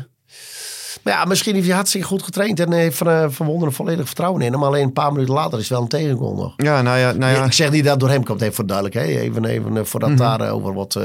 [1.02, 2.60] maar ja, misschien heeft hij hartstikke goed getraind.
[2.60, 4.62] En heeft van, eh, van Wonderen volledig vertrouwen in hem.
[4.62, 6.54] Alleen een paar minuten later is wel een tegengoal nog.
[6.56, 7.44] ja nou ja, nou ja.
[7.44, 8.96] Ik zeg niet dat het door hem komt, even voor duidelijk.
[8.96, 9.02] Hè?
[9.02, 10.98] Even, even eh, voordat daar eh, over wat.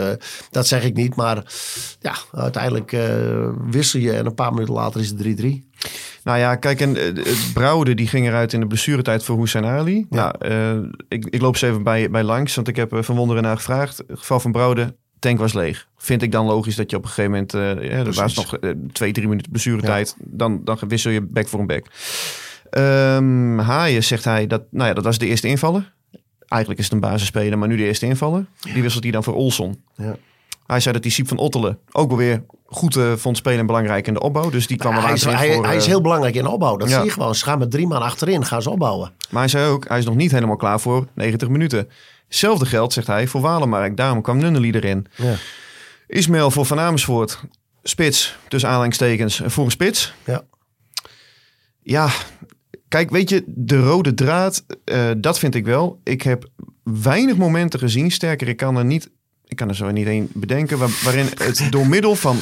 [0.52, 1.16] dat zeg ik niet.
[1.16, 1.44] Maar
[2.00, 2.98] ja, uiteindelijk
[3.70, 5.64] wissel je en een paar minuten later is het 3-3.
[6.24, 10.06] Nou ja, kijk, en het Brouwde die ging eruit in de blessuretijd voor Hussein Ali.
[10.10, 10.34] Ja.
[10.40, 13.56] Nou, ik, ik loop ze even bij, bij langs, want ik heb Van Wonderen naar
[13.58, 13.98] gevraagd.
[14.08, 14.96] Het geval van Brouwde,
[15.28, 15.88] tank was leeg.
[15.98, 18.58] Vind ik dan logisch dat je op een gegeven moment, eh, ja, er was nog
[18.58, 21.86] eh, twee, drie minuten blessuretijd, dan, dan wissel je back voor een back.
[22.70, 25.94] Ehm Haaien zegt hij, dat, nou ja, dat was de eerste invaller.
[26.48, 28.46] Eigenlijk is het een basisspeler, maar nu de eerste invaller.
[28.74, 29.84] Die wisselt hij dan voor Olson.
[29.96, 30.16] Ja.
[30.66, 33.66] Hij zei dat die Siep van Ottelen ook wel weer goed eh, vond spelen en
[33.66, 34.50] belangrijk in de opbouw.
[34.50, 36.78] Dus die kwam er hij, is, hij, voor, hij is heel belangrijk in de opbouw.
[36.78, 36.96] Dat ja.
[36.96, 37.36] zie je gewoon.
[37.36, 39.12] Ze gaan met drie man achterin, gaan ze opbouwen.
[39.30, 41.90] Maar hij zei ook, hij is nog niet helemaal klaar voor 90 minuten.
[42.28, 43.98] Hetzelfde geldt, zegt hij, voor Walemark.
[43.98, 45.06] Daarom kwam Nunnely erin.
[45.16, 45.36] Ja.
[46.08, 47.40] Ismail voor Van Amersfoort.
[47.84, 50.14] Spits, tussen aanhalingstekens, voor een spits.
[50.26, 50.44] Ja.
[51.82, 52.10] Ja,
[52.88, 56.00] kijk, weet je, de rode draad, eh, dat vind ik wel.
[56.04, 56.50] Ik heb
[56.84, 59.10] weinig momenten gezien, sterker, ik kan er niet
[59.48, 62.38] ik kan er zo niet één bedenken, waar- waarin het door middel van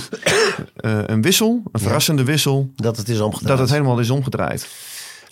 [0.76, 3.48] eh, een wissel, een verrassende wissel, Dat het is omgedraaid.
[3.58, 4.67] dat het helemaal is omgedraaid.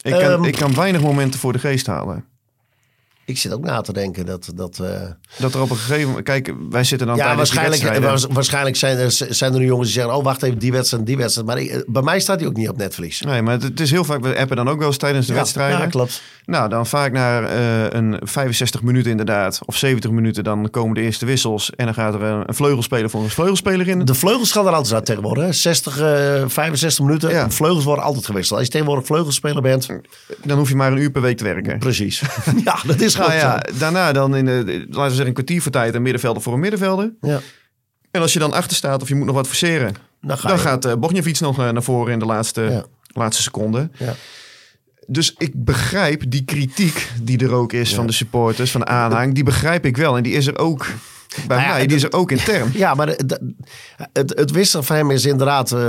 [0.01, 0.43] Ik kan, Ehm.
[0.43, 2.25] ik kan weinig momenten voor de geest halen.
[3.25, 4.51] Ik zit ook na te denken dat...
[4.55, 5.01] dat eh,
[5.37, 8.97] Dat er op een gegeven moment, kijk, wij zitten dan ja, die waarschijnlijk, waarschijnlijk zijn
[8.97, 10.17] er, zijn er nu jongens die zeggen...
[10.17, 11.47] oh, wacht even, die wedstrijd, die wedstrijd.
[11.47, 13.21] Maar ik- eh, bij mij staat hij ook niet op netvlies.
[13.21, 15.39] Nee, maar het, is heel vaak, we appen dan ook wel eens tijdens de Ja,
[15.39, 15.79] wedstrijden.
[15.79, 16.21] Ja, klopt.
[16.45, 21.01] Nou, dan vaak na eh, een 65 minuten inderdaad, of 70 minuten, dan komen de
[21.01, 21.69] eerste wissels.
[21.75, 24.05] En dan gaat er een, een vleugelspeler voor een vleugelspeler in.
[24.05, 25.43] De vleugels gaan er altijd uit tegenwoordig.
[25.43, 25.51] Hè?
[25.53, 27.29] 60, eh 65 minuten.
[27.29, 27.49] Ja.
[27.49, 28.57] Vleugels worden altijd gewisseld.
[28.57, 29.87] Als je tegenwoordig vleugelspeler bent.
[30.43, 31.79] Dan hoef je maar een uur per week te werken.
[31.79, 32.21] Precies.
[32.65, 35.95] ja, dat is Ja, daarna dan in de, laten we zeggen, een kwartier voor tijd
[35.95, 37.13] een middenvelder voor een middenvelder.
[37.21, 37.39] Ja.
[38.11, 40.57] En als je dan achter staat of je moet nog wat forceren, Dan, ga dan
[40.57, 40.63] je.
[40.63, 42.83] gaat uh, Bogniewicz nog eh, naar voren in de laatste, Ja.
[43.07, 43.89] laatste seconde.
[43.97, 44.13] Ja.
[45.07, 49.33] Dus ik begrijp die kritiek die er ook is van de supporters, van de aanhang.
[49.33, 50.17] Die begrijp ik wel.
[50.17, 50.85] En die is er ook
[51.47, 52.71] bij Nou ja, mij, die is er ook intern.
[52.73, 53.39] Ja, maar het,
[54.35, 55.87] het wisselen van hem is inderdaad eh,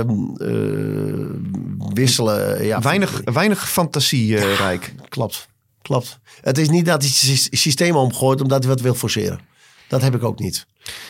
[1.93, 2.65] wisselen.
[2.65, 4.93] Ja, Weinig, weinig fantasierijk.
[5.09, 5.47] Klopt,
[5.83, 6.19] klopt.
[6.41, 9.39] Het is niet dat hij het systeem omgooit omdat hij wat wil forceren.
[9.87, 10.65] Dat heb ik ook niet.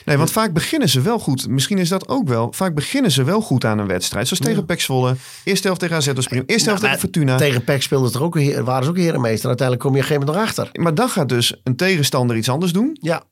[0.06, 1.48] Nee, want vaak beginnen ze wel goed.
[1.48, 2.54] Misschien is dat ook wel.
[2.56, 4.28] Vaak beginnen ze wel goed aan een wedstrijd.
[4.28, 5.16] Zoals tegen Pek Zwolle.
[5.44, 6.44] Eerste helft tegen AZ was prima.
[6.46, 7.38] Eerste helft Nou, tegen Fortuna.
[7.38, 9.48] Tegen PEC speelden ze er ook, een heer- waren ze ook herenmeester.
[9.48, 10.82] Uiteindelijk kom je op een gegeven moment nog achter.
[10.82, 12.98] Maar dan gaat dus een tegenstander iets anders doen.
[13.02, 13.24] Ja,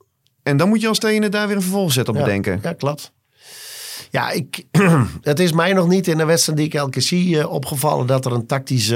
[0.44, 2.60] En dan moet je als trainer daar weer een vervolgzet op ja, bedenken.
[2.64, 3.12] Ja, klopt.
[4.12, 4.66] Ja, ik,
[5.22, 8.08] het is mij nog niet in de wedstrijd die ik elke keer zie eh, opgevallen
[8.08, 8.94] dat er een tactisch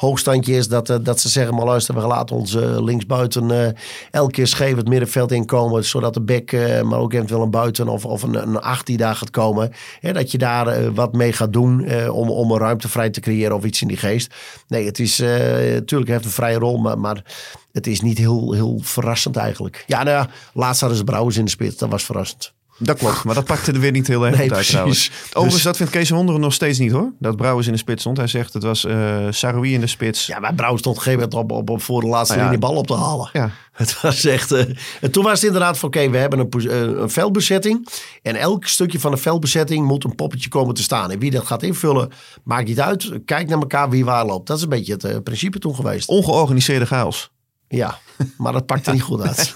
[0.00, 0.68] hoogstandje is.
[0.68, 3.72] Dat, eh, dat ze zeggen, maar luister, we laten ons eh, linksbuiten eh,
[4.10, 5.84] elke keer scheef het middenveld inkomen.
[5.84, 6.52] Zodat de bek,
[6.84, 9.72] maar ook eventueel een buiten of, of een, een acht die daar gaat komen.
[10.00, 13.56] Hè, dat je daar wat mee gaat doen om, om een ruimte vrij te creëren
[13.56, 14.34] of iets in die geest.
[14.68, 17.24] Nee, het is natuurlijk heeft een vrije rol, maar, maar
[17.72, 19.84] het is niet heel, heel verrassend eigenlijk.
[19.86, 21.76] Ja, nou ja, laatst hadden ze Brouwers in de spits.
[21.76, 22.52] Dat was verrassend.
[22.82, 23.24] Dat klopt.
[23.24, 24.68] Maar dat pakte er weer niet heel erg Nee, uit precies.
[24.70, 25.10] trouwens.
[25.24, 27.12] Overigens, Dus- dat vindt Kees Wonderen nog steeds niet hoor.
[27.18, 28.16] Dat Brouwers in de spits stond.
[28.16, 30.26] Hij zegt het was eh Saroui in de spits.
[30.26, 32.46] Ja, maar Brouw stond op een gegeven moment op, op, op voor de laatste Nou
[32.46, 32.52] ja.
[32.52, 33.30] linie bal op te halen.
[33.32, 33.50] Ja.
[33.72, 34.52] Het was echt...
[34.52, 34.64] eh,
[35.00, 37.88] en toen was het inderdaad van, oké, we hebben een, eh, een veldbezetting.
[38.22, 41.10] En elk stukje van de veldbezetting moet een poppetje komen te staan.
[41.10, 42.10] En wie dat gaat invullen,
[42.44, 43.10] maakt niet uit.
[43.24, 44.46] Kijk naar elkaar wie waar loopt.
[44.46, 46.08] Dat is een beetje het principe toen geweest.
[46.08, 47.30] Ongeorganiseerde chaos.
[47.72, 47.98] Ja,
[48.36, 49.54] maar dat pakte niet goed uit.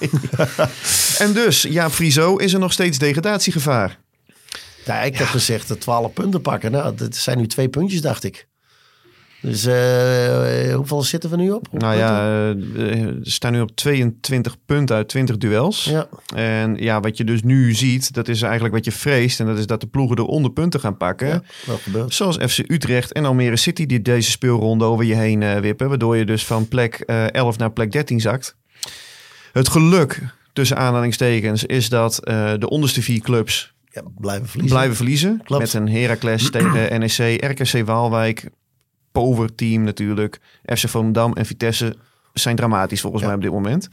[1.18, 3.98] En dus, ja, Friso is er nog steeds degradatiegevaar.
[4.84, 6.70] Ja, ik heb gezegd de 12 punten pakken.
[6.70, 8.48] Nou, dat zijn nu twee puntjes, dacht ik.
[9.44, 11.66] Dus eh, hoeveel zitten we nu op?
[11.72, 15.84] Nou ja, eh, we staan nu op 22 punten uit 20 duels.
[15.84, 16.08] Ja.
[16.34, 19.40] En ja, wat je dus nu ziet, dat is eigenlijk wat je vreest.
[19.40, 21.28] En dat is dat de ploegen eronder punten gaan pakken.
[21.28, 22.14] Ja, dat gebeurt.
[22.14, 25.88] Zoals FC Utrecht en Almere City die deze speelronde over je heen eh, wippen.
[25.88, 28.56] Waardoor je dus van plek eh 11 naar plek 13 zakt.
[29.52, 34.76] Het geluk, tussen aanhalingstekens, is dat eh, de onderste vier clubs Ja, blijven verliezen.
[34.76, 35.40] blijven verliezen.
[35.44, 35.62] Klopt.
[35.62, 38.48] Met een Heracles tegen NEC, RKC Waalwijk,
[39.22, 40.40] Power team natuurlijk.
[40.76, 41.96] FC Volendam en Vitesse
[42.32, 43.28] zijn dramatisch volgens Ja.
[43.28, 43.88] mij op dit moment.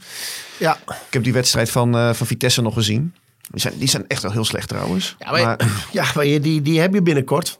[0.58, 3.14] Ja, Ik heb die wedstrijd van, eh, van Vitesse nog gezien.
[3.50, 5.16] Die zijn, die zijn echt wel heel slecht trouwens.
[5.18, 5.60] Ja, maar,
[5.92, 7.58] ja, maar je- die, die heb je binnenkort.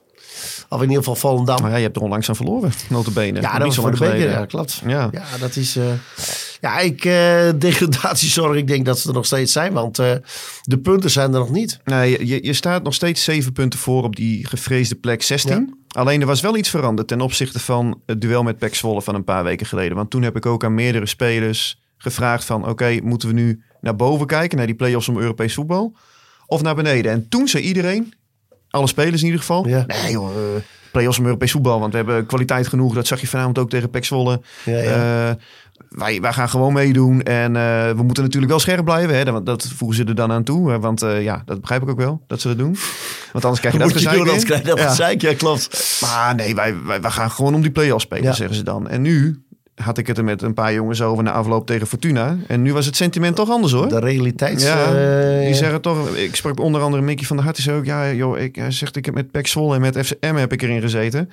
[0.68, 1.61] Of in ieder geval Volendam.
[1.62, 3.40] Maar ja, je hebt er onlangs aan verloren, notabene.
[3.40, 4.12] ja, Niet dat was zo voor de beker.
[4.14, 4.38] geleden.
[4.38, 4.83] Ja, klopt.
[4.87, 5.09] Ja.
[5.12, 5.77] Ja, dat is...
[5.77, 5.85] eh,
[6.62, 7.05] ja, ik...
[7.05, 9.72] eh degradatiezorg, ik denk dat ze er nog steeds zijn.
[9.72, 10.12] Want eh,
[10.62, 11.81] de punten zijn er nog niet.
[11.85, 15.85] Nee, je, je staat nog steeds zeven punten voor op die gevreesde plek 16.
[15.88, 19.14] Alleen er was wel iets veranderd ten opzichte van het duel met Pek Zwolle van
[19.14, 19.96] een paar weken geleden.
[19.96, 22.68] Want toen heb ik ook aan meerdere spelers gevraagd van...
[22.68, 25.96] oké, moeten we nu naar boven kijken, naar die play-offs om Europees voetbal?
[26.46, 27.12] Of naar beneden?
[27.12, 28.14] En toen zei iedereen,
[28.73, 29.69] alle spelers in ieder geval...
[29.69, 29.85] Ja.
[29.87, 32.95] nee joh, eh, play-offs om Europees voetbal, want we hebben kwaliteit genoeg.
[32.95, 34.41] Dat zag je vanavond ook tegen Pek Zwolle.
[34.65, 35.29] Ja, ja.
[35.29, 35.35] Eh,
[35.89, 37.23] wij, wij gaan gewoon meedoen.
[37.23, 39.17] En eh, we moeten natuurlijk wel scherp blijven.
[39.17, 39.25] Hè?
[39.25, 40.71] Dat, dat voegen ze er dan aan toe.
[40.71, 42.77] hè, Want ja, dat begrijp ik ook wel, dat ze dat doen.
[43.33, 44.89] Want anders krijg je dat gezeik anders krijg je dat Ja.
[44.89, 45.21] gezeik.
[45.21, 45.99] Ja, klopt.
[46.01, 48.33] Maar nee, wij, wij, wij gaan gewoon om die play-offs spelen, Ja.
[48.33, 48.89] zeggen ze dan.
[48.89, 49.43] En nu
[49.75, 52.37] had ik het er met een paar jongens over na afloop tegen Fortuna.
[52.47, 53.89] En nu was het sentiment toch anders hoor.
[53.89, 54.65] De realiteits...
[54.65, 56.17] Ja, eh, die zeggen toch.
[56.17, 57.57] Ik sprak onder andere Mickey van der Hart.
[57.57, 59.99] Die zei ook, ja, joh, ik hij zegt, ik heb met Pek Zwolle en met
[59.99, 61.31] FCM heb ik erin gezeten.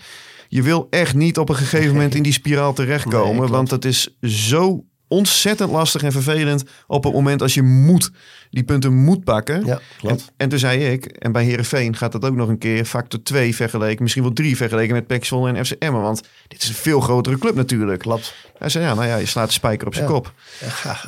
[0.48, 3.86] Je wil echt niet op een gegeven moment in die spiraal terechtkomen, Nee, want het
[3.86, 8.12] is zo ontzettend lastig en vervelend op het moment als je moet
[8.52, 9.66] die punten moet pakken.
[9.66, 10.32] Ja, En, klopt.
[10.38, 13.56] en toen zei ik, en bij Herenveen gaat dat ook nog een keer factor 2
[13.56, 17.38] vergeleken, misschien wel 3 vergeleken met Zwolle en FCM, want dit is een veel grotere
[17.38, 18.00] club natuurlijk.
[18.02, 18.34] Klopt.
[18.58, 20.12] Hij zei, ja, nou ja, je slaat de spijker op zijn Ja.
[20.14, 20.34] kop.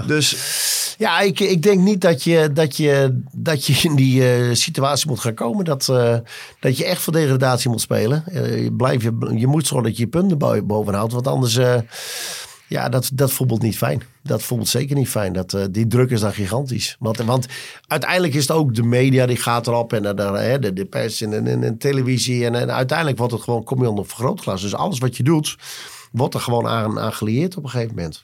[0.08, 0.38] Dus
[0.98, 5.08] Ja, ik, ik denk niet dat je, dat, je, dat je in die eh, situatie
[5.08, 5.66] moet gaan komen.
[5.66, 6.16] Dat, eh,
[6.60, 8.24] dat je echt voor degradatie moet spelen.
[8.28, 11.14] Eh, je, blijf, je, je moet zorgen dat je je punten bo- bovenhoudt.
[11.14, 11.60] Want anders,
[12.71, 14.01] Ja, dat, dat voelt niet fijn.
[14.23, 15.34] Dat voelt zeker niet fijn.
[15.34, 16.95] Dat, uh, die druk is dan gigantisch.
[16.99, 17.47] Want, want
[17.88, 19.93] uiteindelijk is het ook de media die gaat erop.
[19.93, 22.45] En de, de, de pers en, en, televisie.
[22.45, 24.62] En, en uiteindelijk wordt het gewoon, kom je onder vergrootglas.
[24.62, 25.57] Dus alles wat je doet,
[26.12, 28.23] wordt er gewoon aan, aan gelieerd op een gegeven moment.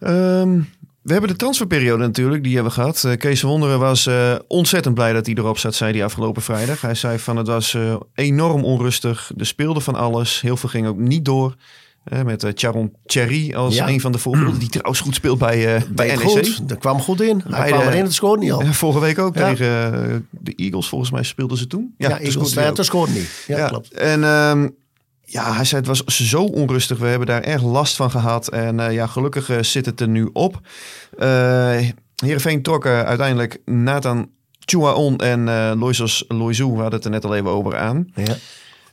[0.00, 0.68] Um,
[1.02, 3.02] we hebben de transferperiode natuurlijk, die hebben we gehad.
[3.06, 4.08] Uh, Kees Wonderen was
[4.48, 6.80] ontzettend blij dat hij erop zat, zei hij afgelopen vrijdag.
[6.80, 7.76] Hij zei van het was
[8.14, 9.32] enorm onrustig.
[9.36, 10.40] Er speelde van alles.
[10.40, 11.56] Heel veel ging ook niet door.
[12.24, 13.88] Met Charon Cherry als ja.
[13.88, 14.58] een van de voorbeelden.
[14.58, 16.20] Die trouwens goed speelt bij, bij NEC.
[16.20, 16.68] Goed.
[16.68, 17.42] Dat kwam goed in.
[17.48, 18.62] Hij bij kwam erin, het scoorde niet al.
[18.64, 19.48] vorige week ook ja.
[19.48, 20.88] tegen de Eagles.
[20.88, 21.94] Volgens mij speelden ze toen.
[21.98, 23.44] Ja, ja Eagles, het scoorde niet.
[23.46, 23.92] Ja, klopt.
[23.92, 24.24] En...
[24.24, 24.74] Um,
[25.24, 26.98] ja, hij zei het was zo onrustig.
[26.98, 28.48] We hebben daar erg last van gehad.
[28.48, 30.60] En uh, ja, gelukkig uh, zit het er nu op.
[31.18, 31.78] Uh,
[32.16, 37.34] Heerenveen trok uiteindelijk Nathan Chuaon en uh, Loisos Loizou, we hadden het er net al
[37.34, 38.06] even over aan.
[38.14, 38.36] Ja.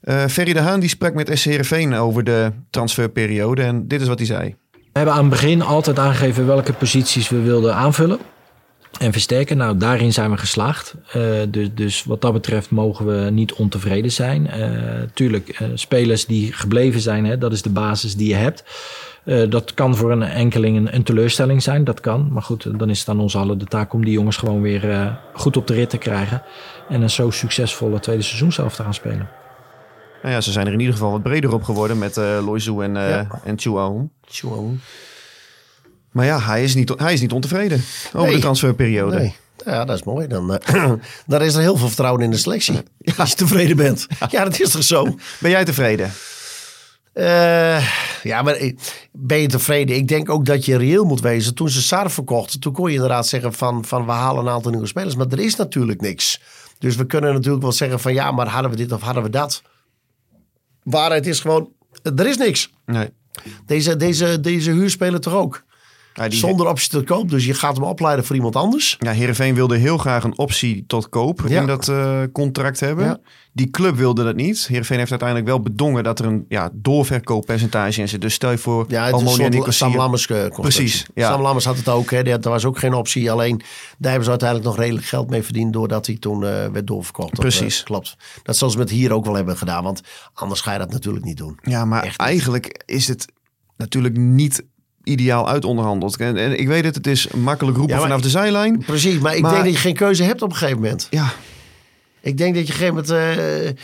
[0.03, 3.61] Uh, Ferry de Haan die sprak met SC Heerenveen over de transferperiode.
[3.61, 4.55] En dit is wat hij zei.
[4.71, 8.19] We hebben aan het begin altijd aangegeven welke posities we wilden aanvullen
[8.99, 9.57] en versterken.
[9.57, 10.95] Nou, daarin zijn we geslaagd.
[11.15, 14.49] Uh, dus, dus wat dat betreft mogen we niet ontevreden zijn.
[14.57, 18.63] Uh, tuurlijk, spelers die gebleven zijn, hè, dat is de basis die je hebt.
[19.49, 22.27] dat kan voor een enkeling een, teleurstelling zijn, dat kan.
[22.31, 25.17] Maar goed, dan is het aan ons allen de taak om die jongens gewoon weer
[25.33, 26.41] goed op de rit te krijgen.
[26.89, 29.38] En een zo succesvolle tweede seizoen zelf te gaan spelen.
[30.21, 32.79] Nou ja, ze zijn er in ieder geval wat breder op geworden met uh, Loizu
[32.79, 33.41] en, uh, ja.
[33.43, 34.81] en.
[36.11, 38.35] Maar ja, hij is niet, hij is niet ontevreden over nee.
[38.35, 39.17] de transferperiode.
[39.17, 39.35] Nee.
[39.65, 40.27] Ja, dat is mooi.
[40.27, 40.91] Dan, uh,
[41.27, 42.73] dan is er heel veel vertrouwen in de selectie.
[42.97, 43.13] Ja.
[43.17, 44.07] Als je tevreden bent.
[44.29, 45.15] Ja, dat is toch zo?
[45.39, 46.11] Ben jij tevreden?
[47.13, 47.87] Uh,
[48.23, 48.71] ja, maar
[49.11, 49.95] ben je tevreden?
[49.95, 51.55] Ik denk ook dat je reëel moet wezen.
[51.55, 54.71] Toen ze Sar verkochten, toen kon je inderdaad zeggen van, van we halen een aantal
[54.71, 55.15] nieuwe spelers.
[55.15, 56.41] Maar er is natuurlijk niks.
[56.77, 59.29] Dus we kunnen natuurlijk wel zeggen van ja, maar hadden we dit of hadden we
[59.29, 59.61] dat?
[60.83, 61.71] Waarheid is gewoon,
[62.15, 62.73] er is niks.
[62.85, 63.09] Nee.
[63.65, 65.63] Deze, deze, deze huurspeler toch ook?
[66.19, 67.29] Ja, Zonder optie tot koop.
[67.29, 68.95] Dus je gaat hem opleiden voor iemand anders.
[68.99, 73.05] Ja, Heerenveen wilde heel graag een optie tot koop in dat uh, contract hebben.
[73.05, 73.19] Ja.
[73.53, 74.67] Die club wilde dat niet.
[74.67, 78.21] Heerenveen heeft uiteindelijk wel bedongen dat er een ja, doorverkooppercentage in zit.
[78.21, 78.85] Dus stel je voor...
[78.87, 81.05] Ja, het is Sam Lammers uh, Precies.
[81.13, 81.31] Ja.
[81.31, 82.11] Sam Lammers had het ook.
[82.11, 82.39] Hè.
[82.39, 83.31] Was ook geen optie.
[83.31, 83.57] Alleen
[83.97, 85.73] daar hebben ze uiteindelijk nog redelijk geld mee verdiend...
[85.73, 87.33] doordat hij toen uh, werd doorverkocht.
[87.33, 87.77] Precies.
[87.77, 88.17] Dat, klopt.
[88.43, 89.83] Dat zullen ze met hier ook wel hebben gedaan.
[89.83, 90.01] Want
[90.33, 91.59] anders ga je dat natuurlijk niet doen.
[91.61, 93.25] Ja, maar Echt eigenlijk is het
[93.77, 94.63] natuurlijk niet
[95.03, 96.17] ideaal uit onderhandeld.
[96.17, 98.83] En, en, ik weet het, het is makkelijk roepen ja, vanaf de zijlijn.
[98.85, 101.07] Precies, maar ik denk dat je geen keuze hebt op een gegeven moment.
[101.09, 101.33] Ja.
[102.21, 103.75] Ik denk dat je op een gegeven moment...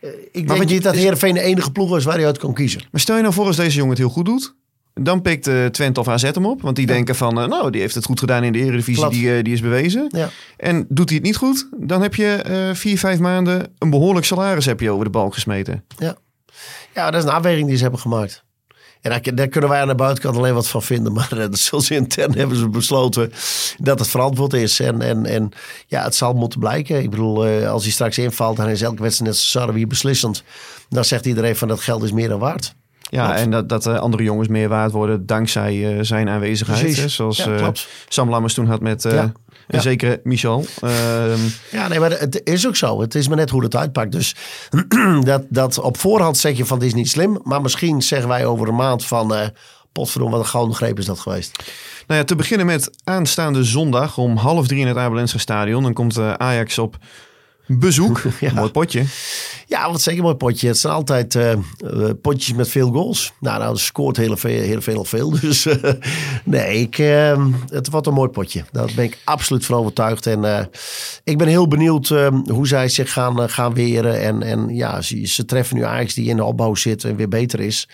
[0.00, 2.54] Uh, ik maar denk niet dat Heerenveen de enige ploeg is waar hij uit kan
[2.54, 2.82] kiezen.
[2.90, 4.54] Maar stel je nou voor als deze jongen het heel goed doet.
[4.94, 6.62] Dan pikt uh, Twente of AZ hem op.
[6.62, 9.08] Want die denken van, uh, nou, die heeft het goed gedaan in de Eredivisie.
[9.08, 10.06] Die, uh, die is bewezen.
[10.08, 10.30] Ja.
[10.56, 14.66] En doet hij het niet goed, dan heb je vier, vijf maanden een behoorlijk salaris
[14.66, 15.84] heb je over de balk gesmeten.
[15.98, 16.16] Ja.
[16.94, 18.44] ja, dat is een afweging die ze hebben gemaakt.
[19.00, 21.12] En daar, kunnen wij aan de buitenkant alleen wat van vinden.
[21.12, 23.32] Maar uh, zoals intern hebben ze besloten
[23.78, 24.80] dat het verantwoord is.
[24.80, 25.50] En, en, en
[25.86, 27.02] ja, het zal moeten blijken.
[27.02, 30.42] Ik bedoel, uh, als hij straks invalt, dan is elke wedstrijd net zoals hier beslissend.
[30.88, 32.74] Dan zegt iedereen van dat geld is meer dan waard.
[33.10, 36.96] Ja, en dat, dat uh, andere jongens meer waard worden dankzij zijn aanwezigheid.
[36.96, 37.08] Hè?
[37.08, 37.72] Zoals ja,
[38.08, 39.04] Sam Lammers toen had met...
[39.68, 39.80] En ja.
[39.80, 40.64] zeker Michel.
[40.84, 41.52] Um...
[41.70, 43.00] Ja, nee, maar het is ook zo.
[43.00, 44.12] Het is maar net hoe het uitpakt.
[44.12, 44.34] Dus
[45.20, 47.40] dat, dat op voorhand zeg je van dit is niet slim.
[47.42, 49.32] Maar misschien zeggen wij over een maand van...
[49.32, 49.46] Uh,
[49.92, 51.64] potverdomme, wat een gouden greep is dat geweest.
[52.06, 55.82] Nou ja, te beginnen met aanstaande zondag om half drie in het Abelense stadion.
[55.82, 56.96] Dan komt Ajax op
[57.68, 58.22] bezoek.
[58.40, 58.52] ja.
[58.52, 59.04] Mooi potje.
[59.66, 60.68] Ja, wat zeker mooi potje.
[60.68, 61.52] Het zijn altijd uh,
[62.22, 63.32] potjes met veel goals.
[63.40, 65.30] Nou, nou scoort heel veel, heel veel, veel.
[65.40, 65.74] Dus uh,
[66.44, 68.64] nee, ik, uh, het wordt een mooi potje.
[68.72, 70.26] Daar ben ik absoluut van overtuigd.
[70.26, 70.70] En
[71.24, 72.08] ik ben heel benieuwd
[72.46, 74.20] hoe zij zich gaan, gaan weren.
[74.20, 77.28] En, en ja, ze, ze treffen nu Ajax die in de opbouw zit en weer
[77.28, 77.88] beter is.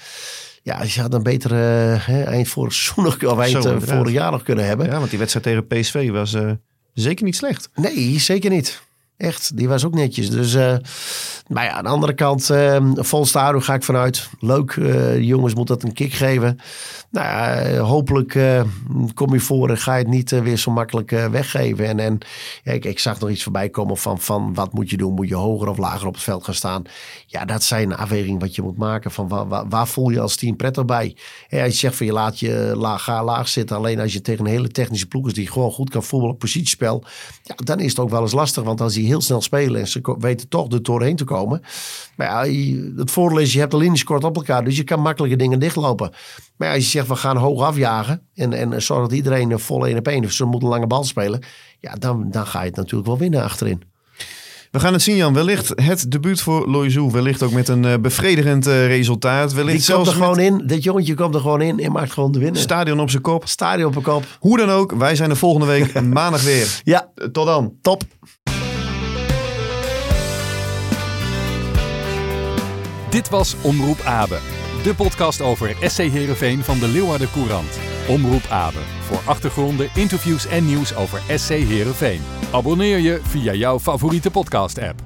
[0.63, 4.43] Ja, je had een betere eind vorig seizoen nog, of eind Zo, vorig jaar nog
[4.43, 4.87] kunnen hebben.
[4.87, 6.37] Ja, want die wedstrijd tegen PSV was
[6.95, 7.69] zeker niet slecht.
[7.75, 8.83] Nee, zeker niet.
[9.17, 10.31] Echt, die was ook netjes.
[10.31, 10.77] Dus, uh,
[11.49, 14.29] maar ja, aan de andere kant, uh, vol stadion ga ik vanuit.
[14.41, 16.59] Leuk, uh, jongens moet dat een kick geven.
[17.11, 18.39] Nou ja, hopelijk
[19.15, 21.87] kom je voor en ga je het niet weer zo makkelijk weggeven.
[21.87, 22.19] En, en
[22.63, 25.15] ja, ik, ik, zag nog iets voorbij komen van, van wat moet je doen?
[25.15, 26.83] Moet je hoger of lager op het veld gaan staan?
[27.27, 29.11] Ja, dat zijn afwegingen wat je moet maken.
[29.11, 31.17] Van waar, waar, voel je als team prettig bij?
[31.51, 33.77] als je zegt van je laat je laag, ga laag zitten.
[33.77, 37.05] Alleen als je tegen een hele technische ploeg is die gewoon goed kan voetballen positiespel.
[37.43, 38.63] Ja, dan is het ook wel eens lastig.
[38.63, 41.63] Want als die heel snel spelen en ze weten toch er doorheen te komen.
[42.17, 42.53] Maar ja,
[42.97, 45.59] het voordeel is, je hebt de linies kort op elkaar, dus je kan makkelijke dingen
[45.59, 46.11] dichtlopen.
[46.57, 49.87] Maar ja, als je zegt, we gaan hoog afjagen en, en zorg dat iedereen vol
[49.87, 51.43] één op één, of ze moeten een lange bal spelen.
[51.81, 53.83] Ja, dan, dan ga je het natuurlijk wel winnen achterin.
[54.75, 55.35] We gaan het zien, Jan.
[55.35, 57.11] Wellicht het debuut voor Loiseau.
[57.13, 59.53] Wellicht ook met een uh, bevredigend uh, resultaat.
[59.53, 60.63] Wellicht Die komt er gewoon in.
[60.67, 62.61] Dit jongetje komt er gewoon in en maakt gewoon de winnen.
[62.61, 63.49] Stadion op zijn kop.
[63.49, 64.25] Stadion op zijn kop.
[64.39, 66.81] Hoe dan ook, wij zijn er volgende week maandag weer.
[66.85, 67.13] Ja.
[67.33, 67.75] Tot dan.
[67.81, 68.03] Top.
[73.15, 74.39] Dit was Omroep Abe.
[74.83, 77.79] De podcast over SC Heerenveen van de Leeuwarden Courant.
[78.09, 78.79] Omroep Abe.
[79.01, 82.21] Voor achtergronden, interviews en nieuws over SC Heerenveen.
[82.53, 85.03] Abonneer je via jouw favoriete podcast app.